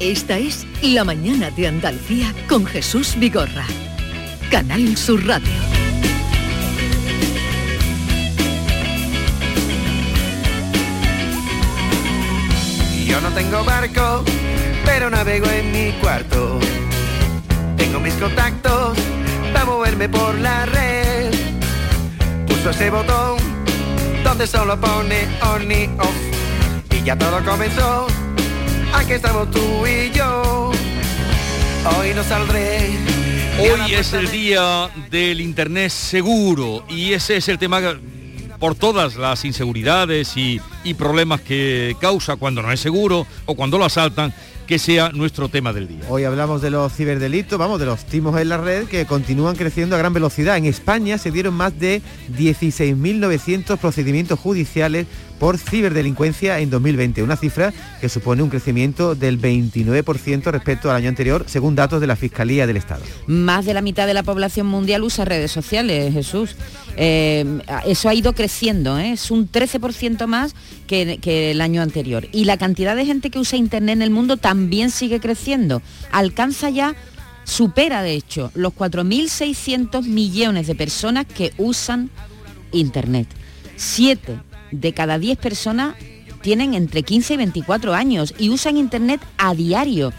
[0.00, 3.66] Esta es La Mañana de Andalucía con Jesús Vigorra.
[4.50, 5.52] Canal Sur Radio.
[13.06, 14.24] Yo no tengo barco,
[14.86, 16.58] pero navego en mi cuarto.
[17.76, 18.96] Tengo mis contactos
[19.52, 21.30] para moverme por la red.
[22.46, 23.36] Puso ese botón
[24.24, 26.16] donde solo pone on y off.
[26.90, 28.06] Y ya todo comenzó.
[28.92, 30.70] Aquí estamos tú y yo.
[31.98, 32.90] Hoy no saldré.
[33.58, 37.80] Hoy es el día del Internet seguro y ese es el tema
[38.58, 43.78] por todas las inseguridades y, y problemas que causa cuando no es seguro o cuando
[43.78, 44.34] lo asaltan
[44.70, 46.02] que sea nuestro tema del día.
[46.08, 49.96] Hoy hablamos de los ciberdelitos, vamos, de los timos en la red que continúan creciendo
[49.96, 50.56] a gran velocidad.
[50.56, 52.02] En España se dieron más de
[52.38, 55.08] 16.900 procedimientos judiciales
[55.40, 61.08] por ciberdelincuencia en 2020, una cifra que supone un crecimiento del 29% respecto al año
[61.08, 63.02] anterior, según datos de la Fiscalía del Estado.
[63.26, 66.56] Más de la mitad de la población mundial usa redes sociales, Jesús.
[66.96, 69.12] Eh, eso ha ido creciendo, ¿eh?
[69.12, 70.54] es un 13% más
[70.86, 72.28] que, que, el año anterior.
[72.32, 75.80] Y la cantidad de gente que usa Internet en el mundo también sigue creciendo.
[76.12, 76.94] Alcanza ya,
[77.44, 82.10] supera de hecho, los 4.600 millones de personas que usan
[82.72, 83.26] Internet.
[83.76, 84.38] Siete
[84.70, 85.94] de cada 10 personas
[86.42, 90.12] tienen entre 15 y 24 años y usan Internet a diario.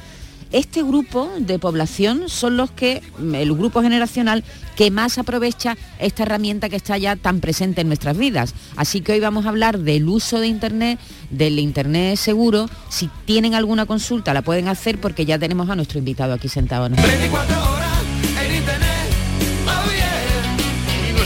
[0.51, 3.01] Este grupo de población son los que,
[3.33, 4.43] el grupo generacional
[4.75, 8.53] que más aprovecha esta herramienta que está ya tan presente en nuestras vidas.
[8.75, 12.69] Así que hoy vamos a hablar del uso de Internet, del Internet seguro.
[12.89, 16.89] Si tienen alguna consulta la pueden hacer porque ya tenemos a nuestro invitado aquí sentado.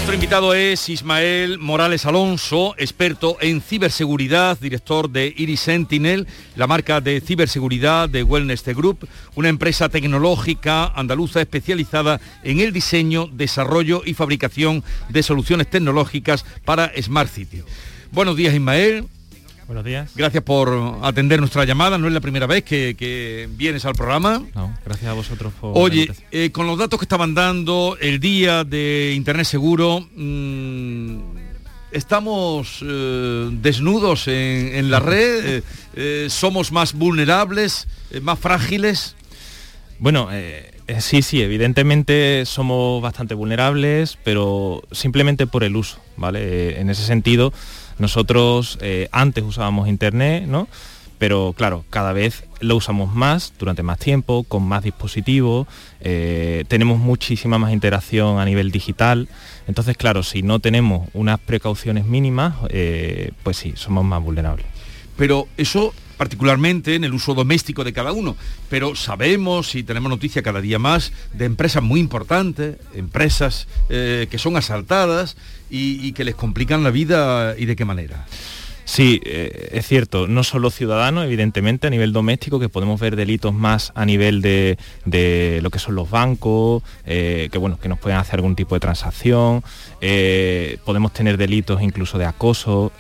[0.06, 7.02] Nuestro invitado es Ismael Morales Alonso, experto en ciberseguridad, director de Iris Sentinel, la marca
[7.02, 14.14] de ciberseguridad de Wellness Group, una empresa tecnológica andaluza especializada en el diseño, desarrollo y
[14.14, 17.64] fabricación de soluciones tecnológicas para Smart City.
[18.12, 19.08] Buenos días Ismael.
[19.68, 20.12] Buenos días.
[20.16, 21.98] Gracias por atender nuestra llamada.
[21.98, 24.44] No es la primera vez que, que vienes al programa.
[24.54, 25.72] No, gracias a vosotros por...
[25.76, 31.18] Oye, eh, con los datos que estaban dando el día de Internet Seguro, mmm,
[31.92, 35.64] estamos eh, desnudos en, en, la red,
[35.96, 37.88] eh, somos más vulnerables,
[38.22, 39.16] más frágiles.
[39.98, 40.30] Bueno,
[41.00, 46.80] sí, sí, evidentemente somos bastante vulnerables, pero simplemente por el uso, ¿vale?
[46.80, 47.52] en ese sentido
[48.00, 50.68] nosotros eh, antes usábamos Internet, ¿no?
[51.18, 55.66] Pero claro, cada vez lo usamos más, durante más tiempo, con más dispositivos,
[56.02, 59.30] eh, tenemos muchísima más interacción a nivel digital.
[59.68, 64.66] Entonces, claro, si no tenemos unas precauciones mínimas, eh, pues sí, somos más vulnerables.
[65.16, 68.36] Pero eso particularmente en el uso doméstico de cada uno,
[68.70, 74.38] pero sabemos y tenemos noticia cada día más de empresas muy importantes, empresas eh, que
[74.38, 75.38] son asaltadas
[75.70, 78.26] y, que les complican la vida y de qué manera.
[78.86, 83.52] Sí, eh, es cierto, no solo ciudadanos, evidentemente, a nivel doméstico, que podemos ver delitos
[83.52, 88.00] más a nivel de, de lo que son los bancos, eh, que bueno, que nos
[88.00, 89.64] pueden hacer algún tipo de transacción,
[90.86, 92.92] podemos tener delitos incluso de acoso,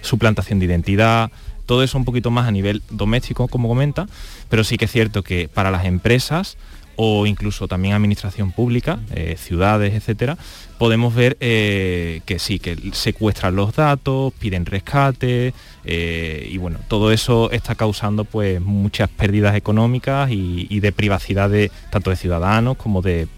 [0.00, 1.30] suplantación de identidad,
[1.66, 4.06] todo eso un poquito más a nivel doméstico, como comenta,
[4.48, 6.56] pero sí que es cierto que para las empresas
[6.96, 10.36] o incluso también administración pública, eh, ciudades, etcétera,
[10.82, 17.12] podemos ver eh, que sí, que secuestran los datos, piden rescate eh, y bueno, todo
[17.12, 23.00] eso está causando pues muchas pérdidas económicas y, de privacidad de tanto de ciudadanos como
[23.00, 23.28] de,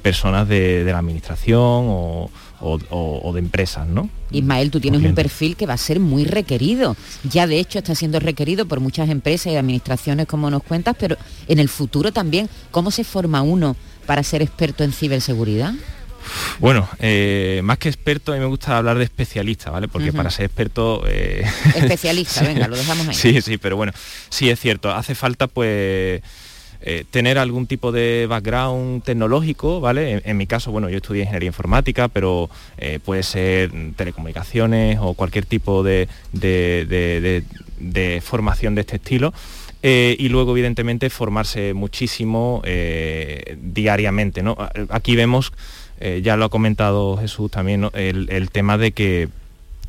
[0.00, 1.86] personas de, la administración
[2.60, 4.08] o, de empresas, ¿no?
[4.30, 6.94] Ismael, tú tienes un perfil que va a ser muy requerido.
[7.28, 11.16] Ya de hecho está siendo requerido por muchas empresas y administraciones, como nos cuentas, pero
[11.48, 13.74] en el futuro también, ¿cómo se forma uno
[14.06, 15.74] para ser experto en ciberseguridad?
[16.58, 19.88] Bueno, eh, más que experto, a mí me gusta hablar de especialista, ¿vale?
[19.88, 21.04] Porque para ser experto...
[21.06, 21.44] Eh,
[21.76, 23.14] especialista, venga, lo dejamos ahí.
[23.14, 23.92] Sí, sí, pero bueno,
[24.28, 26.22] sí es cierto, hace falta pues...
[26.80, 30.22] Eh, tener algún tipo de background tecnológico, ¿vale?
[30.24, 32.48] En, mi caso, bueno, yo estudié ingeniería informática, pero
[33.04, 37.42] puede ser telecomunicaciones o cualquier tipo de, de,
[38.24, 39.34] formación de este estilo.
[39.82, 42.62] y luego, evidentemente, formarse muchísimo
[43.60, 44.44] diariamente.
[44.44, 44.56] ¿no?
[44.88, 45.52] Aquí vemos
[46.00, 49.28] eh, ya lo ha comentado Jesús también, el, tema de que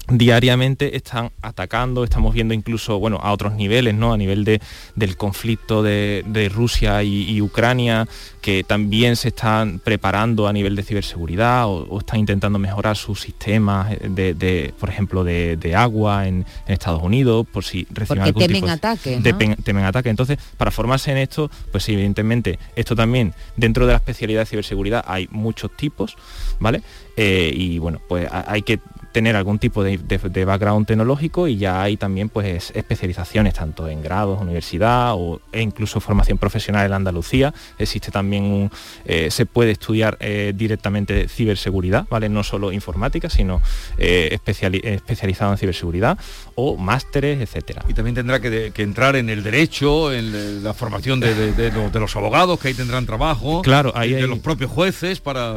[0.09, 4.13] diariamente están atacando, estamos viendo incluso bueno, a otros niveles, ¿no?
[4.13, 4.61] a nivel de,
[4.95, 8.07] del conflicto de, Rusia y, Ucrania,
[8.41, 13.89] que también se están preparando a nivel de ciberseguridad o, están intentando mejorar sus sistemas
[14.01, 19.19] de, por ejemplo, de, agua en, Estados Unidos, por si reciben Porque temen ataque,
[19.63, 20.09] temen ataque.
[20.09, 25.03] Entonces, para formarse en esto, pues evidentemente, esto también, dentro de la especialidad de ciberseguridad
[25.07, 26.15] hay muchos tipos,
[26.59, 26.81] ¿vale?
[27.17, 28.79] Eh, y bueno, pues hay que
[29.11, 29.97] tener algún tipo de,
[30.45, 35.99] background tecnológico y ya hay también pues especializaciones tanto en grados, universidad o, e incluso
[35.99, 37.53] formación profesional en Andalucía.
[37.77, 38.71] Existe también un,
[39.05, 42.29] eh, se puede estudiar eh, directamente ciberseguridad, ¿vale?
[42.29, 43.61] No solo informática, sino
[43.97, 46.17] eh, especializado en ciberseguridad
[46.55, 47.83] o másteres, etcétera.
[47.87, 52.69] Y también tendrá que, entrar en el derecho, en la formación de, los, abogados, que
[52.69, 55.55] ahí tendrán trabajo, claro, ahí de los propios jueces para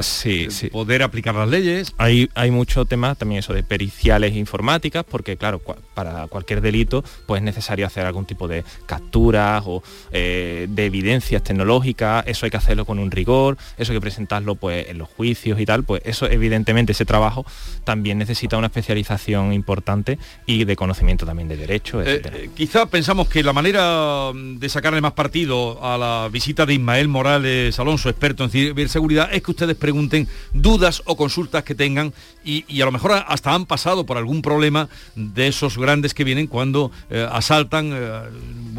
[0.73, 1.95] poder aplicar las leyes.
[1.99, 5.61] Hay, hay mucho tema también eso de periciales informáticas, porque claro,
[5.95, 11.43] para cualquier delito pues es necesario hacer algún tipo de capturas o eh, de evidencias
[11.43, 15.09] tecnológicas, eso hay que hacerlo con un rigor, eso hay que presentarlo pues en los
[15.09, 17.45] juicios y tal, pues eso evidentemente ese trabajo
[17.85, 23.29] también necesita una especialización importante y de conocimiento también de derecho, eh, eh, quizá pensamos
[23.29, 28.09] que la manera mm, de sacarle más partido a la visita de Ismael Morales Alonso,
[28.09, 32.13] experto en ciberseguridad, es que ustedes pregunten dudas o consultas que tengan
[32.45, 36.23] y, y a lo mejor hasta han pasado por algún problema de esos grandes que
[36.23, 38.21] vienen cuando eh, asaltan eh,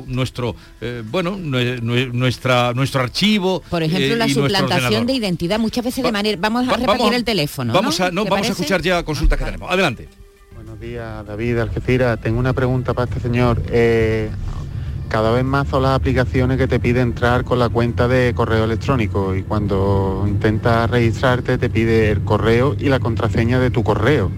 [0.07, 6.11] nuestro eh, bueno nuestra nuestro archivo por ejemplo la suplantación de identidad muchas veces de
[6.11, 9.45] manera vamos a repetir el teléfono vamos a no vamos a escuchar ya consultas que
[9.45, 9.71] tenemos.
[9.71, 10.07] Adelante.
[10.53, 13.61] Buenos días David Algeciras tengo una pregunta para este señor
[15.13, 18.63] cada vez más son las aplicaciones que te pide entrar con la cuenta de correo
[18.63, 24.31] electrónico y cuando intentas registrarte te pide el correo y la contraseña de tu correo.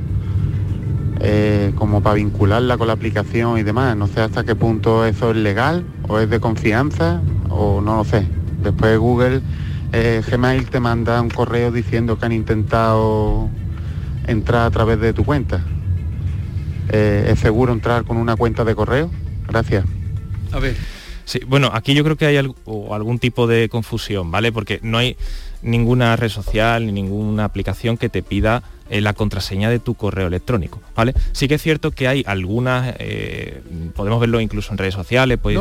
[1.21, 3.95] Eh, como para vincularla con la aplicación y demás.
[3.95, 8.03] No sé hasta qué punto eso es legal o es de confianza o no lo
[8.03, 8.27] sé.
[8.61, 9.41] Después Google,
[9.93, 13.47] eh, Gmail te manda un correo diciendo que han intentado
[14.27, 15.61] entrar a través de tu cuenta.
[16.89, 19.09] Eh, ¿Es seguro entrar con una cuenta de correo?
[19.47, 19.85] Gracias.
[20.51, 20.75] A ver.
[21.25, 24.51] Sí, bueno, aquí yo creo que hay algún tipo de confusión, ¿vale?
[24.51, 25.17] Porque no hay
[25.63, 30.27] ninguna red social ni ninguna aplicación que te pida eh, la contraseña de tu correo
[30.27, 31.15] electrónico, ¿vale?
[31.31, 33.63] Sí que es cierto que hay algunas, eh,
[33.95, 35.39] podemos verlo incluso en redes sociales.
[35.41, 35.57] Pues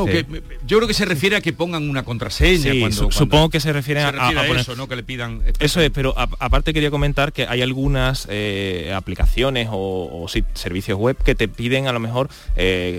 [0.66, 2.90] yo creo que se refiere a que pongan una contraseña.
[2.92, 4.86] supongo que se refiere, a, eso, ¿no?
[4.88, 5.40] Que le pidan.
[5.58, 11.34] Eso es, pero aparte quería comentar que hay algunas eh, aplicaciones o, servicios web que
[11.34, 12.28] te piden a lo mejor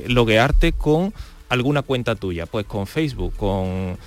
[0.07, 1.13] loguearte con
[1.49, 3.97] alguna cuenta tuya, pues con Facebook, con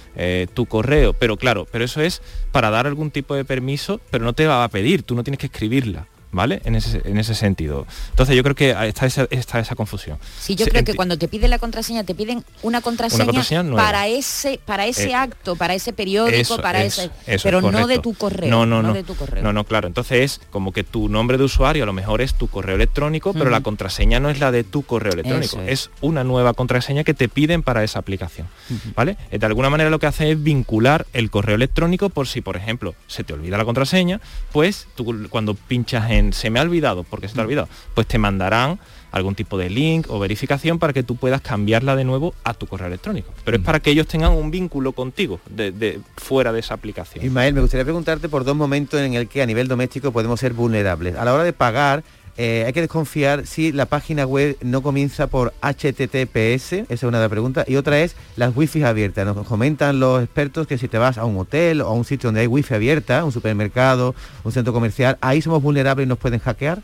[0.54, 4.32] tu correo, pero claro, pero eso es para dar algún tipo de permiso, pero no
[4.32, 6.06] te va a pedir, tú no tienes que escribirla.
[6.30, 6.60] ¿Vale?
[6.64, 7.86] En ese, en ese sentido.
[8.10, 10.18] Entonces yo creo que está esa, está esa confusión.
[10.40, 13.44] Sí, yo creo que cuando te piden la contraseña, te piden una contraseña,
[13.74, 17.10] para ese, para ese eh, acto, para ese periódico, para ese.
[17.42, 18.50] pero no de tu correo.
[18.50, 18.92] No, no, no.
[18.92, 19.42] de tu correo.
[19.42, 19.88] No, no, claro.
[19.88, 23.32] Entonces es como que tu nombre de usuario a lo mejor es tu correo electrónico,
[23.32, 25.60] pero la contraseña no es la de tu correo electrónico.
[25.62, 25.90] Es.
[26.00, 28.48] una nueva contraseña que te piden para esa aplicación.
[28.94, 29.16] ¿Vale?
[29.30, 32.94] De alguna manera lo que hace es vincular el correo electrónico por si, por ejemplo,
[33.06, 34.20] se te olvida la contraseña,
[34.52, 37.46] pues tú cuando pinchas en se me ha olvidado, porque se te ha mm.
[37.46, 38.78] olvidado, pues te mandarán
[39.10, 42.66] algún tipo de link o verificación para que tú puedas cambiarla de nuevo a tu
[42.66, 43.32] correo electrónico.
[43.44, 43.66] Pero es mm.
[43.66, 47.24] para que ellos tengan un vínculo contigo de, fuera de esa aplicación.
[47.24, 50.52] Ismael, me gustaría preguntarte por dos momentos en el que a nivel doméstico podemos ser
[50.52, 51.16] vulnerables.
[51.16, 52.04] A la hora de pagar
[52.40, 57.18] eh, hay que desconfiar si la página web no comienza por HTTPS, esa es una
[57.18, 59.26] de las preguntas, y otra es las wifi abiertas.
[59.26, 62.28] Nos comentan los expertos que si te vas a un hotel o a un sitio
[62.28, 64.14] donde hay wifi abierta, un supermercado,
[64.44, 66.80] un centro comercial, ahí somos vulnerables y nos pueden hackear.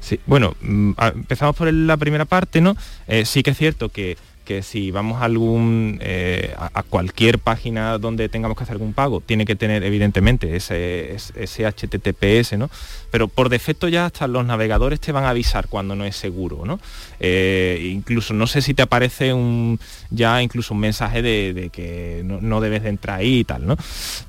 [0.00, 2.76] Sí, bueno, mm, empezamos por la primera parte, ¿no?
[3.08, 7.98] Eh, sí que es cierto que, que si vamos a algún eh, a, cualquier página
[7.98, 12.70] donde tengamos que hacer algún pago, tiene que tener evidentemente ese, ese, HTTPS, ¿no?
[13.10, 16.64] Pero por defecto ya hasta los navegadores te van a avisar cuando no es seguro,
[16.64, 16.80] ¿no?
[17.20, 19.78] Eh, incluso no sé si te aparece un
[20.10, 23.66] ya incluso un mensaje de, de que no, no debes de entrar ahí y tal,
[23.66, 23.76] ¿no?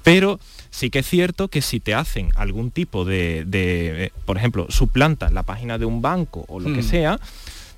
[0.04, 0.40] Pero
[0.72, 4.68] sí que es cierto que si te hacen algún tipo de, de, eh, por ejemplo,
[4.70, 6.90] suplantan la página de un banco o lo que Hmm.
[6.90, 7.20] sea,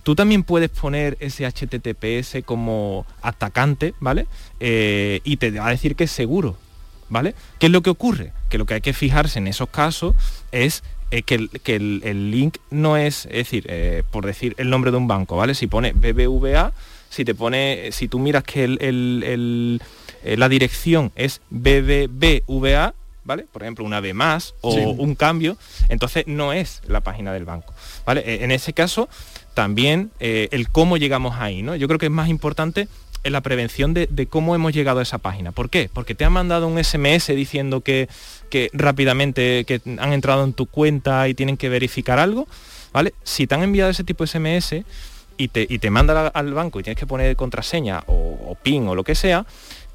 [0.04, 4.28] tú también puedes poner ese HTTPS como atacante, ¿vale?
[4.60, 6.58] Eh, y te va a decir que es seguro,
[7.10, 7.36] ¿vale?
[7.60, 8.32] ¿Qué es lo que ocurre?
[8.50, 10.16] Que lo que hay que fijarse en esos casos
[10.52, 14.54] es eh, que, el, que el- el link no es, es decir, eh, por decir
[14.60, 15.56] el nombre de un banco, ¿vale?
[15.56, 16.72] Si pone BBVA,
[17.10, 19.82] si te pone, si tú miras que el-
[20.24, 23.46] la dirección es BBVA, ¿vale?
[23.52, 24.80] Por ejemplo, una B más o Sí.
[24.86, 27.74] un cambio, entonces no es la página del banco,
[28.06, 28.22] ¿vale?
[28.26, 29.10] Eh, En ese caso,
[29.60, 31.76] también eh, el cómo llegamos ahí, ¿no?
[31.76, 32.88] Yo creo que es más importante
[33.26, 35.52] en la prevención de, cómo hemos llegado a esa página.
[35.52, 35.90] ¿Por qué?
[35.92, 38.08] Porque te han mandado un SMS diciendo que,
[38.50, 42.48] que rápidamente que han entrado en tu cuenta y tienen que verificar algo,
[42.94, 43.14] ¿vale?
[43.26, 44.86] Si te han enviado ese tipo de SMS
[45.36, 48.96] y te, y te manda al- banco y tienes que poner contraseña o PIN o
[48.96, 49.46] lo que sea,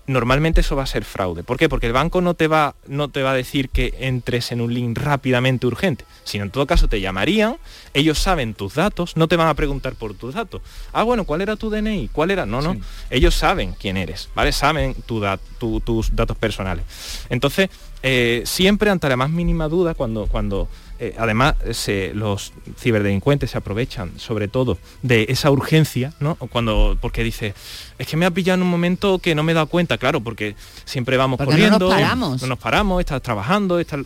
[0.06, 1.42] normalmente eso va a ser fraude.
[1.42, 1.68] ¿Por qué?
[1.68, 4.72] Porque el banco no te va, no te va a decir que entres en un
[4.74, 7.56] link rápidamente urgente, sino en todo caso te llamarían,
[7.94, 10.60] ellos saben tus datos, no te van a preguntar por tus datos.
[10.92, 12.10] Ah, bueno, ¿cuál era tu DNI?
[12.12, 12.44] ¿Cuál era?
[12.46, 12.76] No, no.
[13.10, 14.52] Ellos saben quién eres, ¿vale?
[14.52, 16.84] Saben tu dat- tu- tus datos personales.
[17.30, 17.70] Entonces,
[18.02, 20.68] eh, siempre ante la más mínima duda, cuando, cuando
[21.08, 26.36] eh, además se- los ciberdelincuentes se aprovechan sobre todo de esa urgencia, ¿no?
[26.36, 27.54] Cuando, porque dice,
[27.98, 30.20] es que me ha pillado en un momento que no me he dado cuenta, claro,
[30.20, 32.40] porque siempre vamos Porque no nos corriendo, paramos.
[32.42, 34.00] no nos paramos, estás trabajando, estás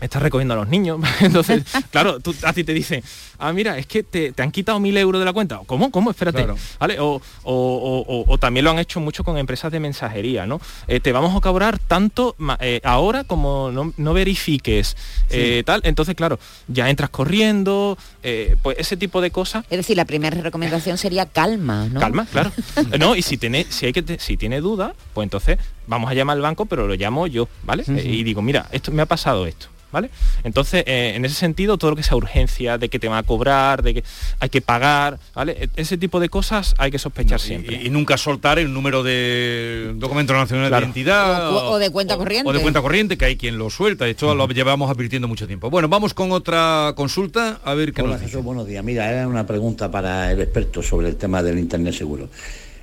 [0.00, 1.00] estás recogiendo a los niños.
[1.20, 3.02] Entonces, claro, tú, a ti te dicen,
[3.38, 5.60] ah, mira, es que te, te han quitado mil euros de la cuenta.
[5.66, 5.90] ¿Cómo?
[5.90, 6.10] ¿Cómo?
[6.10, 6.38] Espérate.
[6.38, 6.56] Claro.
[6.78, 6.98] ¿Vale?
[7.00, 10.60] O, o- o- o- o también lo han hecho mucho con empresas de mensajería, ¿no?
[10.88, 14.96] Eh, te vamos a cobrar tanto eh, ahora como no, no verifiques
[15.30, 15.80] eh, tal.
[15.84, 16.38] Entonces, claro,
[16.68, 19.64] ya entras corriendo, eh, pues ese tipo de cosas.
[19.70, 22.00] Es decir, la primera recomendación sería calma, ¿no?
[22.00, 22.52] Calma, claro.
[22.98, 25.58] No, y si tiene, si hay que te- si tiene duda, pues entonces
[25.90, 27.84] vamos a llamar al banco, pero lo llamo yo, ¿vale?
[27.84, 28.08] Sí, Eh, sí.
[28.08, 29.66] Y digo, mira, esto me ha pasado esto.
[29.92, 30.08] ¿Vale?
[30.44, 33.24] Entonces, eh, en ese sentido, todo lo que sea urgencia, de que te van a
[33.24, 34.04] cobrar, de que
[34.38, 35.56] hay que pagar, ¿vale?
[35.64, 37.74] E- Ese tipo de cosas hay que sospechar siempre.
[37.82, 40.82] Y, y nunca soltar el número de documento nacional Claro.
[40.86, 42.48] de identidad O- o de cuenta corriente.
[42.48, 45.70] o de cuenta corriente que hay quien lo suelta esto lo llevamos advirtiendo mucho tiempo
[45.70, 48.84] bueno vamos con otra consulta a ver qué Hola nos dice Jesús, buenos días.
[48.84, 52.28] Mira, era una pregunta para el experto sobre el tema del Internet seguro.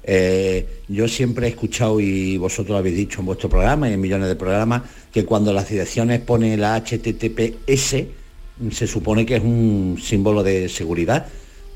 [0.09, 4.29] Eh, yo siempre he escuchado y vosotros habéis dicho en vuestro programa y en millones
[4.29, 8.05] de programas que cuando las direcciones ponen la HTTPS
[8.71, 11.27] se supone que es un símbolo de seguridad,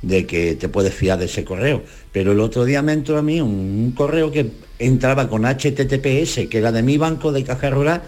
[0.02, 1.84] de que te puedes fiar de ese correo.
[2.14, 6.58] Pero el otro día me entró a mí un, correo que entraba con HTTPS, que
[6.58, 8.02] era de mi banco de Caja Rural,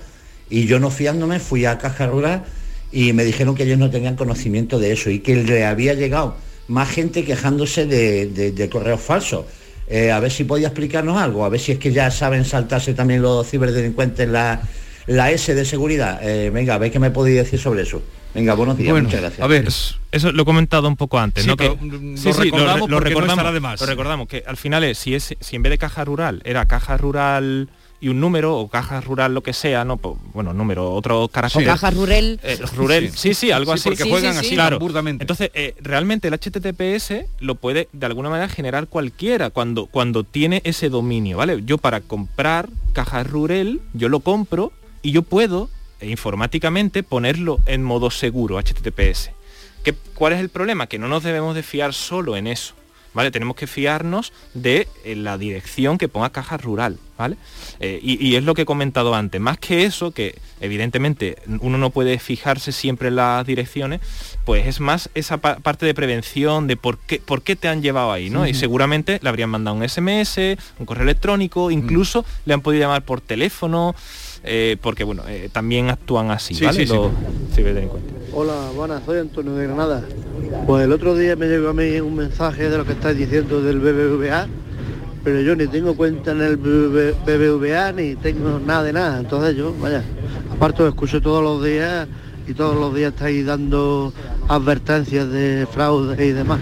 [0.49, 2.45] y yo no fiándome fui a Caja Rural
[2.93, 6.35] y me dijeron que ellos no tenían conocimiento de eso y que le había llegado
[6.69, 9.45] más gente quejándose de correos falsos.
[9.87, 12.93] Eh, a ver si podía explicarnos algo, a ver si es que ya saben saltarse
[12.93, 14.61] también los ciberdelincuentes la,
[15.07, 16.19] la S de seguridad.
[16.23, 18.01] Eh, venga, a ver qué me podéis decir sobre eso.
[18.33, 19.41] Venga, buenos días, Bueno, muchas gracias.
[19.43, 19.67] a ver
[20.11, 21.55] Eso lo he comentado un poco antes, Sí, ¿no?
[21.55, 22.15] Que- mm,
[22.87, 23.79] lo recordamos no de más.
[23.79, 26.65] Lo recordamos, que al final es, si es, si en vez de caja rural era
[26.65, 27.69] caja rural
[28.03, 29.95] y un número, o caja rural lo que sea, ¿no?
[30.33, 31.63] Bueno, número, otro carácter.
[31.63, 32.37] O caja rural.
[32.43, 33.29] Eh, rural, Sí.
[33.29, 33.89] sí, sí, algo Sí, así.
[33.89, 34.77] porque juegan así claro.
[35.07, 40.61] Entonces, eh, realmente el HTTPS lo puede de alguna manera generar cualquiera cuando, cuando tiene
[40.65, 41.61] ese dominio, ¿vale?
[41.65, 45.69] Yo para comprar caja rural, yo lo compro y yo puedo
[46.01, 49.31] eh, informáticamente ponerlo en modo seguro, HTTPS.
[49.85, 50.87] ¿Qué, ¿Cuál es el problema?
[50.87, 52.73] Que no nos debemos de fiar solo en eso.
[53.13, 53.29] ¿Vale?
[53.31, 57.37] Tenemos que fiarnos de eh, la dirección que ponga caja rural, ¿vale?
[57.79, 59.39] Eh, y, y es lo que he comentado antes.
[59.39, 64.01] Más que eso, que evidentemente uno no puede fijarse siempre en las direcciones,
[64.45, 67.83] pues es más esa pa- parte de prevención de por qué, por qué te han
[67.83, 68.47] llevado ahí, ¿no?
[68.47, 73.03] Y seguramente le habrían mandado un SMS, un correo electrónico, incluso le han podido llamar
[73.03, 73.95] por teléfono,
[74.43, 76.79] eh, porque bueno, eh, también actúan así, Sí, ¿vale?
[76.79, 76.93] sí, sí.
[76.93, 77.11] Los
[77.53, 78.11] ciberdelincuentes.
[78.33, 80.03] Hola, buenas, soy Antonio de Granada.
[80.67, 83.61] Pues el otro día me llegó a mí un mensaje de lo que estáis diciendo
[83.61, 84.47] del BBVA,
[85.23, 89.19] pero yo ni tengo cuenta en el BB BBVA ni tengo nada de nada.
[89.19, 90.03] Entonces yo, vaya,
[90.51, 92.07] aparte lo escucho todos los días
[92.47, 94.11] y todos los días estáis dando
[94.49, 96.59] advertencias de fraude y demás.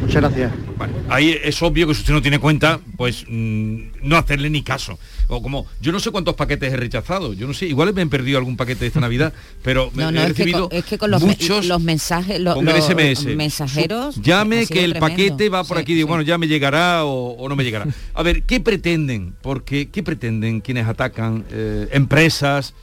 [0.00, 0.52] Muchas gracias.
[0.76, 4.62] Bueno, ahí es obvio que si usted no tiene cuenta, pues mm, no hacerle ni
[4.62, 4.98] caso.
[5.28, 8.10] O como, yo no sé cuántos paquetes he rechazado, yo no sé, igual me han
[8.10, 10.84] perdido algún paquete esta Navidad, pero me- No, no, he es que, recibido con, es
[10.84, 13.24] que con los, me- muchos los mensajes, lo- con el los SMS.
[13.36, 14.16] mensajeros...
[14.16, 15.00] Llame que el tremendo.
[15.00, 16.08] paquete va por Sí, aquí, digo, sí.
[16.10, 17.86] bueno, ya me llegará o, o no me llegará.
[18.14, 19.34] A ver, ¿qué pretenden?
[19.40, 22.74] Porque, ¿qué pretenden quienes atacan eh, empresas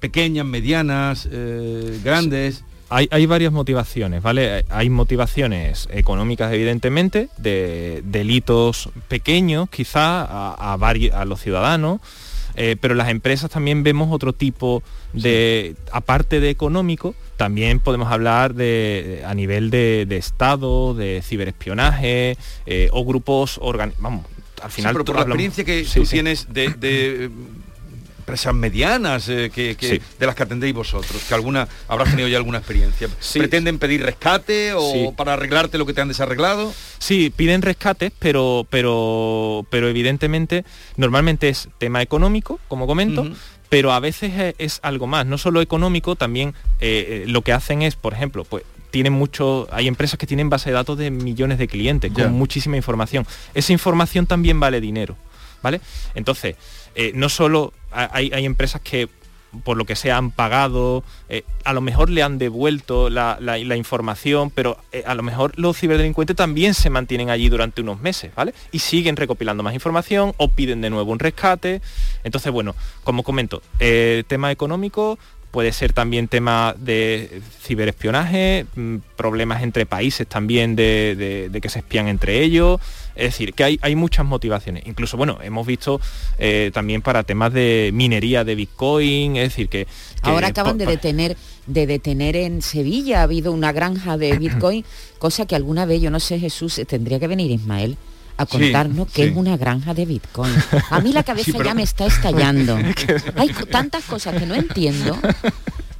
[0.00, 2.62] pequeñas, medianas, eh, grandes?
[2.88, 4.64] Hay, hay varias motivaciones, ¿vale?
[4.68, 10.76] Hay motivaciones económicas, evidentemente, de delitos pequeños, quizá, a, a
[11.12, 12.00] a los ciudadanos,
[12.54, 18.54] eh, pero las empresas también vemos otro tipo de, aparte de económico, también podemos hablar
[18.54, 23.58] de a nivel de, de Estado, de ciberespionaje eh, o grupos
[23.98, 24.24] vamos,
[24.62, 27.30] al Sí, final pero por la hablamos- experiencia que Sí, tú tienes de, de, eh,
[28.26, 30.00] empresas medianas eh, que, que- Sí.
[30.18, 33.08] de las que atendéis vosotros, que alguna habrás tenido ya alguna experiencia.
[33.34, 35.08] ¿Pretenden pedir rescate o Sí.
[35.16, 36.74] para arreglarte lo que te han desarreglado?
[36.98, 40.64] Sí, piden rescates, pero, pero, pero evidentemente
[40.96, 43.28] normalmente es tema económico, como comento,
[43.68, 46.48] pero a veces es, es algo más, no solo económico, también
[46.80, 50.50] eh, eh, lo que hacen es, por ejemplo, pues tienen mucho, hay empresas que tienen
[50.50, 53.24] base de datos de millones de clientes con muchísima información.
[53.54, 55.16] Esa información también vale dinero,
[55.62, 55.80] ¿vale?
[56.14, 56.56] Entonces,
[56.96, 59.08] eh, no solo ha- hay, hay empresas que
[59.64, 63.76] por lo que sea han pagado, eh, a lo mejor le han devuelto la, la-
[63.76, 68.34] información, pero eh, a lo mejor los ciberdelincuentes también se mantienen allí durante unos meses,
[68.34, 68.52] ¿vale?
[68.70, 71.80] Y siguen recopilando más información o piden de nuevo un rescate.
[72.22, 73.62] Entonces, bueno, como comento,
[74.28, 75.18] tema económico,
[75.56, 81.70] puede ser también tema de ciberespionaje, mm, problemas entre países también de, de- de que
[81.70, 82.78] se espían entre ellos.
[83.14, 84.82] Es decir, que hay, hay muchas motivaciones.
[84.86, 85.98] Incluso, bueno, hemos visto
[86.38, 89.86] eh, también para temas de minería de Bitcoin, es decir, que...
[89.86, 94.84] que Ahora acaban de detener de detener en Sevilla, ha habido una granja de Bitcoin,
[95.18, 97.96] cosa que alguna vez, yo no sé, Jesús, tendría que venir Ismael
[98.38, 99.22] a Sí, contarnos sí.
[99.22, 100.52] es una granja de Bitcoin.
[100.90, 102.76] A mí la cabeza Sí, pero- ya me está estallando.
[103.36, 105.18] Hay tantas cosas que no entiendo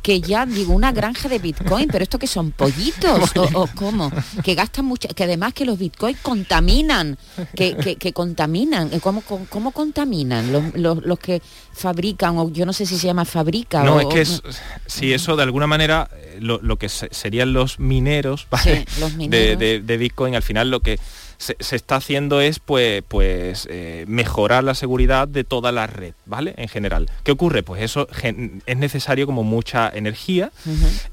[0.03, 4.13] que ya digo una granja de Bitcoin, pero esto que son pollitos o, o cómo,
[4.45, 7.19] que gastan mucho, que además que los Bitcoin contaminan,
[7.57, 12.65] que, que, que contaminan, Eh, ¿cómo, cómo, contaminan los, los, los que fabrican, o yo
[12.67, 14.43] no sé si se llama fabrica No, o- es que es,
[14.87, 18.85] si eso de alguna manera eh, lo, lo que se- serían los mineros, ¿vale?
[18.89, 19.59] Sí, los De- mineros.
[19.59, 21.01] De, de Bitcoin, al final lo que
[21.39, 26.15] se, se está haciendo es pues, pues eh, mejorar la seguridad de toda la red,
[26.25, 26.55] ¿vale?
[26.57, 27.09] En general.
[27.25, 27.63] ¿Qué ocurre?
[27.63, 30.51] Pues eso gen- es necesario como mucha energía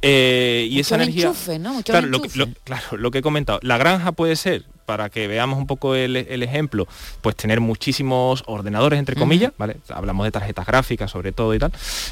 [0.01, 1.27] eh, y Mucho esa energía...
[1.27, 1.73] enchufe, ¿no?
[1.73, 2.39] Mucho claro, lo, que- enchufe.
[2.39, 3.59] lo- claro, lo que he comentado.
[3.62, 6.88] La granja puede ser, para que veamos un poco el, el ejemplo,
[7.21, 9.77] pues tener muchísimos ordenadores, entre comillas, ¿vale?
[9.89, 11.71] Hablamos de tarjetas gráficas sobre todo y tal.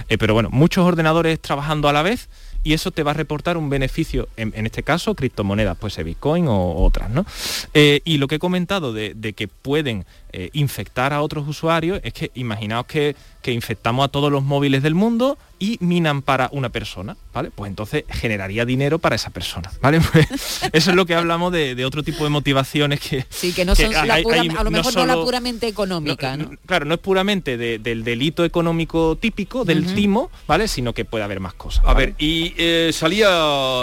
[0.09, 2.29] Eh, pero bueno, muchos ordenadores trabajando a la vez
[2.63, 6.83] y eso te va a reportar un beneficio, en, este caso, criptomonedas, pues Bitcoin o
[6.83, 7.25] otras, ¿no?
[7.73, 12.13] Eh, y lo que he comentado de que pueden eh, infectar a otros usuarios es
[12.13, 16.69] que imaginaos que, que infectamos a todos los móviles del mundo y minan para una
[16.69, 17.51] persona, ¿vale?
[17.53, 19.99] Pues entonces generaría dinero para esa persona, ¿vale?
[20.11, 20.27] Pues
[20.73, 23.25] eso es lo que hablamos de, de otro tipo de motivaciones que...
[23.29, 26.35] Sí, que no son la hay- pura- hay a lo mejor no, la puramente económica,
[26.37, 26.51] ¿no?
[26.65, 30.67] Claro, no es puramente de- del delito económico típico, del timo, ¿vale?
[30.67, 31.83] Sino que puede haber más cosas.
[31.85, 33.29] A ver, y eh, salía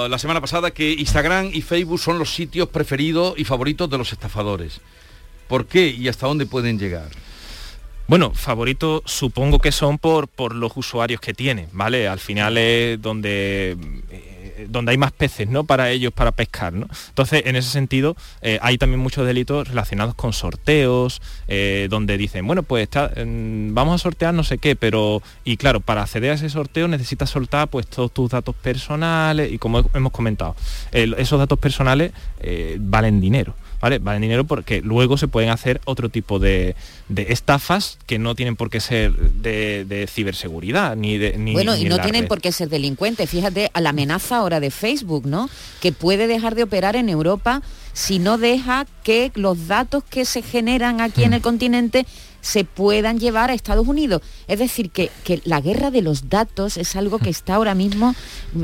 [0.09, 4.13] la semana pasada que Instagram y Facebook son los sitios preferidos y favoritos de los
[4.13, 4.81] estafadores.
[5.49, 7.09] ¿Por qué y hasta dónde pueden llegar?
[8.07, 12.09] Bueno, favoritos supongo que son por, por los usuarios que tienen, ¿vale?
[12.09, 13.77] Al final es donde,
[14.11, 15.65] eh, donde hay más peces, ¿no?
[15.65, 16.87] Para ellos, para pescar, ¿no?
[17.11, 22.47] Entonces, en ese sentido, eh, hay también muchos delitos relacionados con sorteos, eh, donde dicen,
[22.47, 26.35] bueno, pues mm, vamos a sortear no sé qué, pero, y claro, para acceder a
[26.35, 30.57] ese sorteo necesitas soltar pues todos tus datos personales y como he- hemos comentado,
[30.93, 32.13] esos datos personales
[32.79, 33.55] valen dinero.
[33.81, 33.99] ¿Vale?
[34.01, 36.75] Valen dinero porque luego se pueden hacer otro tipo de,
[37.09, 41.75] de estafas que no tienen por qué ser de, de ciberseguridad ni de ni, Bueno,
[41.77, 42.29] ni y no tienen red.
[42.29, 43.31] por qué ser delincuentes.
[43.31, 45.49] Fíjate a la amenaza ahora de Facebook, ¿no?
[45.81, 47.63] Que puede dejar de operar en Europa
[47.93, 52.05] si no deja que los datos que se generan aquí en el continente
[52.49, 54.23] se puedan llevar a Estados Unidos.
[54.47, 58.15] Es decir, que, que la guerra de los datos es algo que está ahora mismo,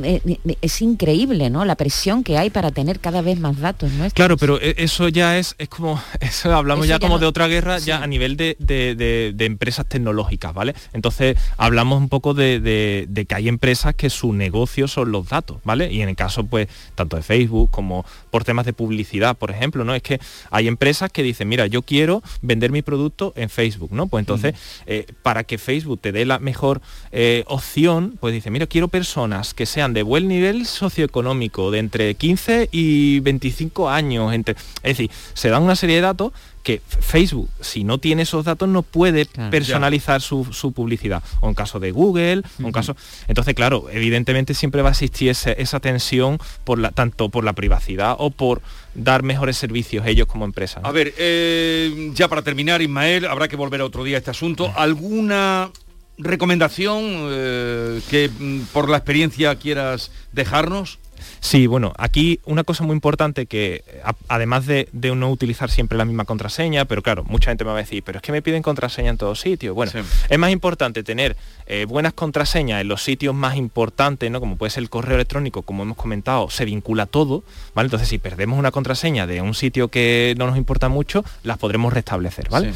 [0.03, 1.65] eh, eh, es increíble, ¿no?
[1.67, 4.09] La presión que hay para tener cada vez más datos, ¿no?
[4.11, 7.27] Claro, pero eso ya es, es como, eso hablamos Eso ya ya como no- de
[7.27, 10.75] otra guerra, ya a nivel de, de- de- de empresas tecnológicas, ¿vale?
[10.95, 15.93] Entonces hablamos un poco de, que hay empresas que su negocio son los datos, ¿vale?
[15.93, 19.85] Y en el caso, pues, tanto de Facebook como por temas de publicidad, por ejemplo,
[19.85, 19.95] ¿no?
[19.95, 20.21] Es que
[20.51, 24.07] hay empresas que dicen, mira, yo quiero vender mi producto en Facebook, ¿no?
[24.07, 24.55] Pues entonces,
[24.87, 26.81] eh, para que Facebook te dé la mejor
[27.13, 32.15] eh, opción, pues dice, mira, quiero personas que sean de buen nivel socioeconómico, de entre
[32.15, 34.55] 15 y 25 años, entre...
[34.83, 36.33] es decir, se dan una serie de datos
[36.65, 41.23] que Facebook, si no tiene esos datos, no puede personalizar su, su publicidad.
[41.41, 42.97] O en caso de Google, o en caso.
[43.29, 47.53] Entonces, claro, evidentemente siempre va a existir ese- esa tensión por la, tanto por la
[47.53, 48.63] privacidad o por
[48.95, 50.81] dar mejores servicios ellos como empresa.
[50.81, 50.89] ¿no?
[50.89, 54.31] A ver, eh, ya para terminar, Ismael, habrá que volver a otro día a este
[54.31, 54.73] asunto.
[54.75, 55.71] ¿Alguna
[56.17, 57.01] recomendación
[57.31, 60.99] eh, que mm, por la experiencia quieras dejarnos?
[61.45, 65.99] Sí, bueno, aquí una cosa muy importante que a- además de, de no utilizar siempre
[65.99, 68.41] la misma contraseña, pero claro, mucha gente me va a decir, pero es que me
[68.41, 69.75] piden contraseña en todos sitios.
[69.75, 69.93] Bueno,
[70.31, 74.41] es más importante tener eh, buenas contraseñas en los sitios más importantes, ¿no?
[74.41, 77.89] Como puede ser el correo electrónico, como hemos comentado, se vincula todo, ¿vale?
[77.89, 81.93] Entonces si perdemos una contraseña de un sitio que no nos importa mucho, las podremos
[81.93, 82.73] restablecer, ¿vale?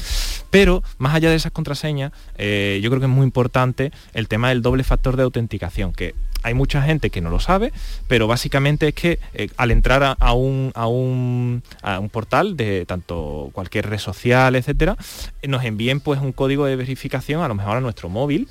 [0.50, 4.50] Pero más allá de esas contraseñas, eh, yo creo que es muy importante el tema
[4.50, 7.72] del doble factor de autenticación, que hay mucha gente que no lo sabe,
[8.07, 12.87] pero básicamente es que eh, al entrar a, un, a, un, a un portal de
[12.87, 14.96] tanto cualquier red social, etcétera,
[15.42, 18.48] eh, nos envíen pues un código de verificación a lo mejor a nuestro móvil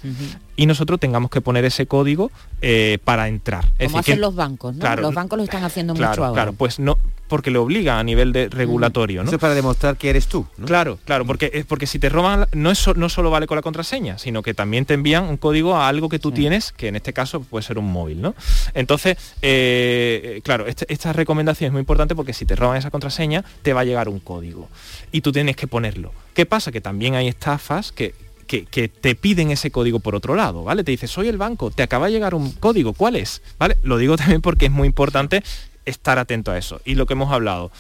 [0.58, 2.30] y nosotros tengamos que poner ese código
[2.62, 3.64] eh, para entrar.
[3.80, 4.82] Es Como decir, hacen que- los bancos, ¿no?
[4.82, 6.34] Claro, los bancos lo están haciendo mucho Claro, ahora.
[6.34, 6.98] claro, pues no,
[7.30, 9.28] porque le obliga a nivel de regulatorio, ¿no?
[9.30, 10.48] Eso es para demostrar que eres tú.
[10.66, 13.56] Claro, claro, porque es porque si te roban no es so- no solo vale con
[13.58, 16.88] la contraseña, sino que también te envían un código a algo que tú tienes, que
[16.88, 18.34] en este caso puede ser un móvil, ¿no?
[18.74, 23.44] Entonces, eh, claro, este- esta recomendación es muy importante porque si te roban esa contraseña,
[23.62, 24.70] te va a llegar un código
[25.12, 26.12] y tú tienes que ponerlo.
[26.34, 26.72] ¿Qué pasa?
[26.72, 28.14] Que también hay estafas que
[28.48, 30.84] que, que te piden ese código por otro lado, ¿vale?
[30.84, 33.42] Te dice, soy el banco, te acaba de llegar un código, ¿cuál es?
[33.60, 33.78] ¿Vale?
[33.84, 35.44] Lo digo también porque es muy importante
[35.86, 36.82] estar atento a eso.
[36.86, 37.72] Y lo que hemos hablado,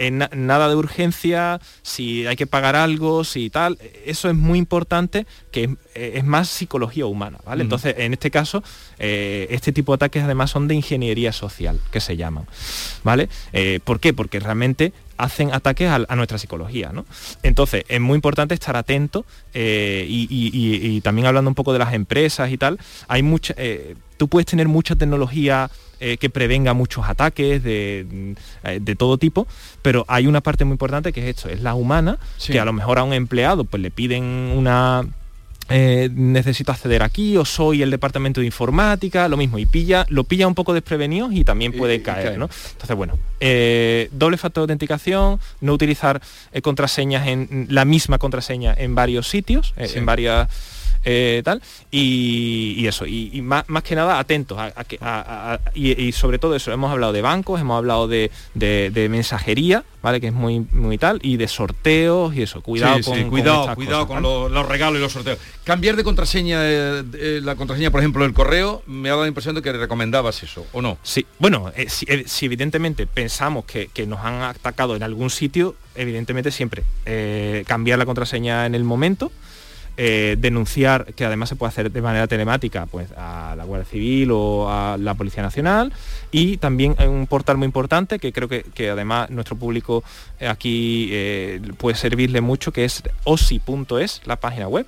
[0.00, 4.58] en na- nada de urgencia, si hay que pagar algo, si tal, eso es muy
[4.58, 7.62] importante, que es, eh, es más psicología humana, ¿vale?
[7.64, 8.62] Entonces, en este caso,
[9.00, 12.46] eh, este tipo de ataques además son de ingeniería social, que se llaman,
[13.02, 13.28] ¿vale?
[13.52, 14.12] Eh, ¿Por qué?
[14.12, 17.04] Porque realmente hacen ataques a, a nuestra psicología, ¿no?
[17.42, 21.72] Entonces, es muy importante estar atento eh, y, y- y- y también hablando un poco
[21.72, 22.78] de las empresas y tal,
[23.08, 28.34] hay mucha, eh, tú puedes tener mucha tecnología eh, que prevenga muchos ataques de,
[28.80, 29.48] de todo tipo,
[29.82, 32.52] pero hay una parte muy importante que es esto, es la humana, Sí.
[32.52, 35.04] que a lo mejor a un empleado pues le piden una
[35.68, 40.24] eh, necesito acceder aquí o soy el departamento de informática, lo mismo, y pilla, lo
[40.24, 42.38] pilla un poco desprevenidos y también puede y caer, cae.
[42.38, 42.48] ¿no?
[42.72, 46.20] Entonces, bueno, eh, doble factor de autenticación, no utilizar
[46.52, 49.98] eh, contraseñas en la misma contraseña en varios sitios, Sí.
[49.98, 50.48] en varias
[51.10, 55.98] eh, tal, y, y eso, y, y más, más que nada atentos a, a y,
[56.02, 60.20] y sobre todo eso, hemos hablado de bancos, hemos hablado de, de- de mensajería, ¿vale?
[60.20, 63.74] Que es muy, muy tal, y de sorteos y eso, cuidado Sí, con, sí, cuidado,
[63.74, 64.40] cuidado cosas, con ¿vale?
[64.44, 65.38] los, los regalos y los sorteos.
[65.64, 69.28] Cambiar de contraseña, eh, eh, la contraseña, por ejemplo, del correo, me ha dado la
[69.28, 70.98] impresión de que recomendabas eso, ¿o no?
[71.02, 76.50] Sí, bueno, si, si evidentemente pensamos que, que nos han atacado en algún sitio, evidentemente
[76.50, 79.32] siempre eh, cambiar la contraseña en el momento,
[80.00, 84.30] eh, denunciar, que además se puede hacer de manera telemática, pues a la Guardia Civil
[84.32, 85.92] o a la Policía Nacional,
[86.30, 90.04] y también un portal muy importante que creo que, que además nuestro público
[90.38, 94.86] eh, aquí eh, puede servirle mucho, que es osi.es, la página web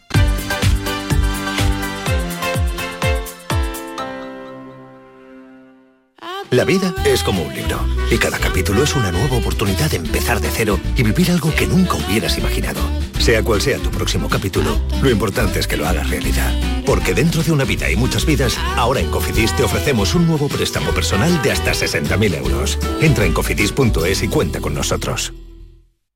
[6.52, 7.80] La vida es como un libro
[8.12, 11.68] y cada capítulo es una nueva oportunidad de empezar de cero y vivir algo que
[11.68, 12.80] nunca hubieras imaginado.
[13.26, 16.54] Sea cual sea tu próximo capítulo, lo importante es que lo hagas realidad.
[16.86, 20.48] Porque dentro de una vida y muchas vidas, ahora en Cofidis te ofrecemos un nuevo
[20.48, 22.78] préstamo personal de hasta 60.000 euros.
[23.02, 25.34] Entra en cofidis.es y cuenta con nosotros.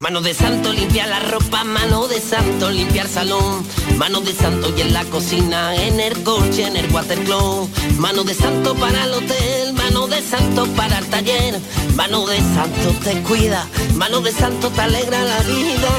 [0.01, 3.65] Mano de santo limpia la ropa, mano de santo limpiar salón,
[3.97, 8.35] mano de santo y en la cocina, en el coche, en el watercloak, mano de
[8.35, 11.59] santo para el hotel, mano de santo para el taller,
[11.95, 15.89] mano de santo te cuida, mano de santo te alegra la vida,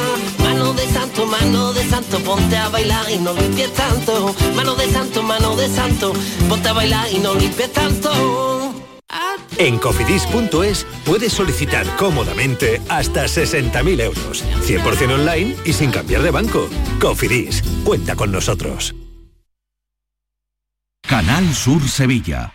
[0.91, 5.57] santo, mano de santo, ponte a bailar y no limpies tanto, mano de santo, mano
[5.57, 6.13] de santo,
[6.49, 8.75] ponte a bailar y no limpies tanto.
[9.59, 16.69] En cofidis.es puedes solicitar cómodamente hasta 60.000 euros, 100% online y sin cambiar de banco.
[17.01, 18.95] Cofidis, cuenta con nosotros.
[21.07, 22.55] Canal Sur Sevilla.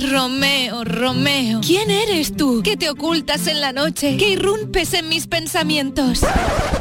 [0.00, 1.60] Ay, Romeo, Romeo.
[1.60, 2.62] ¿Quién eres tú?
[2.64, 4.16] ¿Qué te ocultas en la noche?
[4.16, 6.20] ¿Qué irrumpes en mis pensamientos?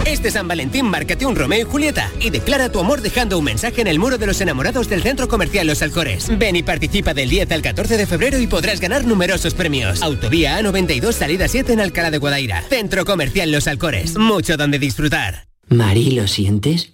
[0.06, 3.82] Este San Valentín márcate un Romeo y Julieta y declara tu amor dejando un mensaje
[3.82, 6.28] en el muro de los enamorados del Centro Comercial Los Alcores.
[6.38, 10.02] Ven y participa del 10 al 14 de febrero y podrás ganar numerosos premios.
[10.02, 12.64] Autovía A92 salida 7 en Alcalá de Guadaira.
[12.70, 14.18] Centro Comercial Los Alcores.
[14.18, 15.48] Mucho donde disfrutar.
[15.68, 16.94] Mari, ¿lo sientes?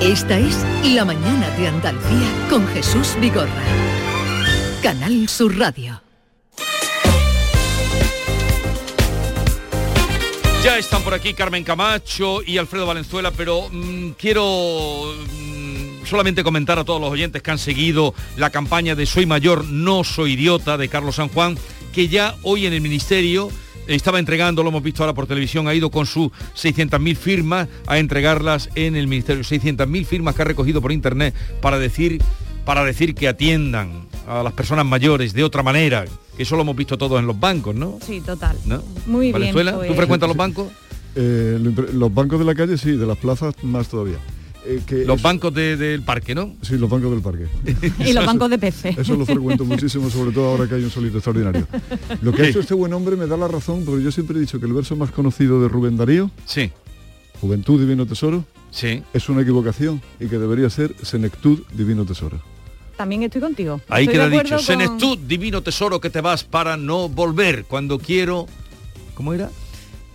[0.00, 0.56] Esta es
[0.94, 3.62] La Mañana de Andalucía con Jesús Vigorra.
[4.82, 6.02] Canal Sur Radio.
[10.62, 16.78] Ya están por aquí Carmen Camacho y Alfredo Valenzuela, pero mm, quiero mm, solamente comentar
[16.78, 20.76] a todos los oyentes que han seguido la campaña de Soy Mayor, no soy idiota
[20.76, 21.56] de Carlos San Juan,
[21.94, 23.50] que ya hoy en el Ministerio
[23.86, 27.98] estaba entregando, lo hemos visto ahora por televisión, ha ido con sus 600.000 firmas a
[27.98, 29.42] entregarlas en el Ministerio.
[29.42, 32.22] 600.000 firmas que ha recogido por internet para decir,
[32.64, 36.04] para decir que atiendan a las personas mayores de otra manera,
[36.36, 37.98] que eso lo hemos visto todos en los bancos, ¿no?
[38.04, 38.56] Sí, total.
[38.64, 38.82] ¿No?
[39.06, 39.82] Muy Valenzuela, bien.
[39.82, 40.68] ¿tú pues- frecuentas los bancos?
[41.16, 41.58] Eh,
[41.92, 44.18] los bancos de la calle sí, de las plazas más todavía.
[44.66, 46.54] Eh, que Los bancos de- del parque, ¿no?
[46.62, 47.46] Sí, los bancos del parque.
[48.08, 48.96] Y los bancos de peces.
[48.96, 51.66] Eso lo frecuento muchísimo, sobre todo ahora que hay un solito extraordinario.
[52.22, 54.40] Lo que ha hecho este buen hombre me da la razón, porque yo siempre he
[54.40, 56.70] dicho que el verso más conocido de Rubén Darío, sí.
[57.40, 59.02] Juventud Divino Tesoro, sí.
[59.12, 62.40] es una equivocación y que debería ser Senectud Divino Tesoro.
[62.96, 63.80] También estoy contigo.
[63.88, 67.98] Ahí Estoy queda dicho, con- Senestud, divino tesoro que te vas para no volver cuando
[67.98, 68.46] quiero...
[69.14, 69.50] ¿Cómo era?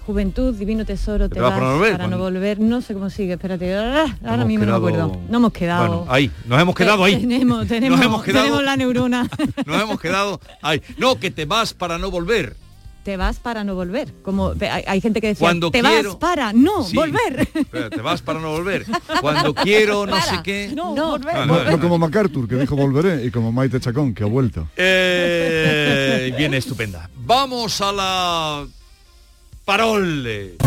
[0.09, 2.59] Juventud, Divino Tesoro, te, te vas vas para no volver, para no volver.
[2.59, 3.75] No sé cómo sigue, espérate.
[3.75, 5.21] ah, ahora Hemos mismo no me acuerdo.
[5.29, 5.87] No hemos quedado.
[5.99, 7.17] Bueno, ahí, nos hemos quedado ahí.
[7.17, 9.29] Tenemos, tenemos, Nos hemos quedado- tenemos la neurona.
[9.67, 10.81] Nos hemos quedado ahí.
[10.97, 12.55] No, que te vas para no volver.
[13.03, 14.11] te vas para no volver.
[14.23, 16.95] Como hay, hay gente que decía, Cuando te quiero- vas para no Sí.
[16.95, 17.47] volver.
[17.91, 18.85] Te vas para no volver.
[19.21, 20.71] Cuando quiero, no sé qué.
[20.75, 21.35] No, volver.
[21.35, 24.67] Ah, No, no como MacArthur, que dijo volveré, y como Maite Chacón, que ha vuelto.
[24.75, 27.09] Eh, viene estupenda.
[27.15, 28.67] Vamos a la
[29.69, 30.57] parole.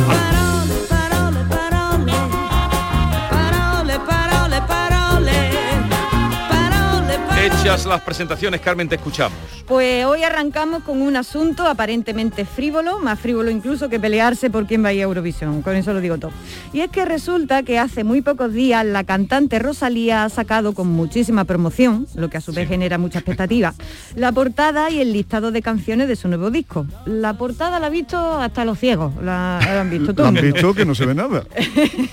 [7.42, 9.36] Hechas las presentaciones, Carmen, te escuchamos.
[9.66, 14.84] Pues hoy arrancamos con un asunto aparentemente frívolo, más frívolo incluso que pelearse por quién
[14.84, 16.30] va a ir a Eurovisión, con eso lo digo todo.
[16.72, 20.86] Y es que resulta que hace muy pocos días la cantante Rosalía ha sacado con
[20.88, 23.74] muchísima promoción, lo que a su vez genera mucha expectativa,
[24.14, 26.86] la portada y el listado de canciones de su nuevo disco.
[27.06, 30.26] La portada la ha visto hasta los ciegos, la, la han visto Lo todo.
[30.26, 31.42] han visto que no se ve nada.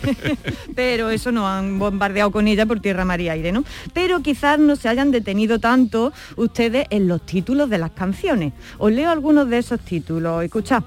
[0.75, 3.63] pero eso no han bombardeado con ella por tierra, mar y aire, ¿no?
[3.93, 8.53] Pero quizás no se hayan detenido tanto ustedes en los títulos de las canciones.
[8.77, 10.43] Os leo algunos de esos títulos.
[10.43, 10.83] Escuchad.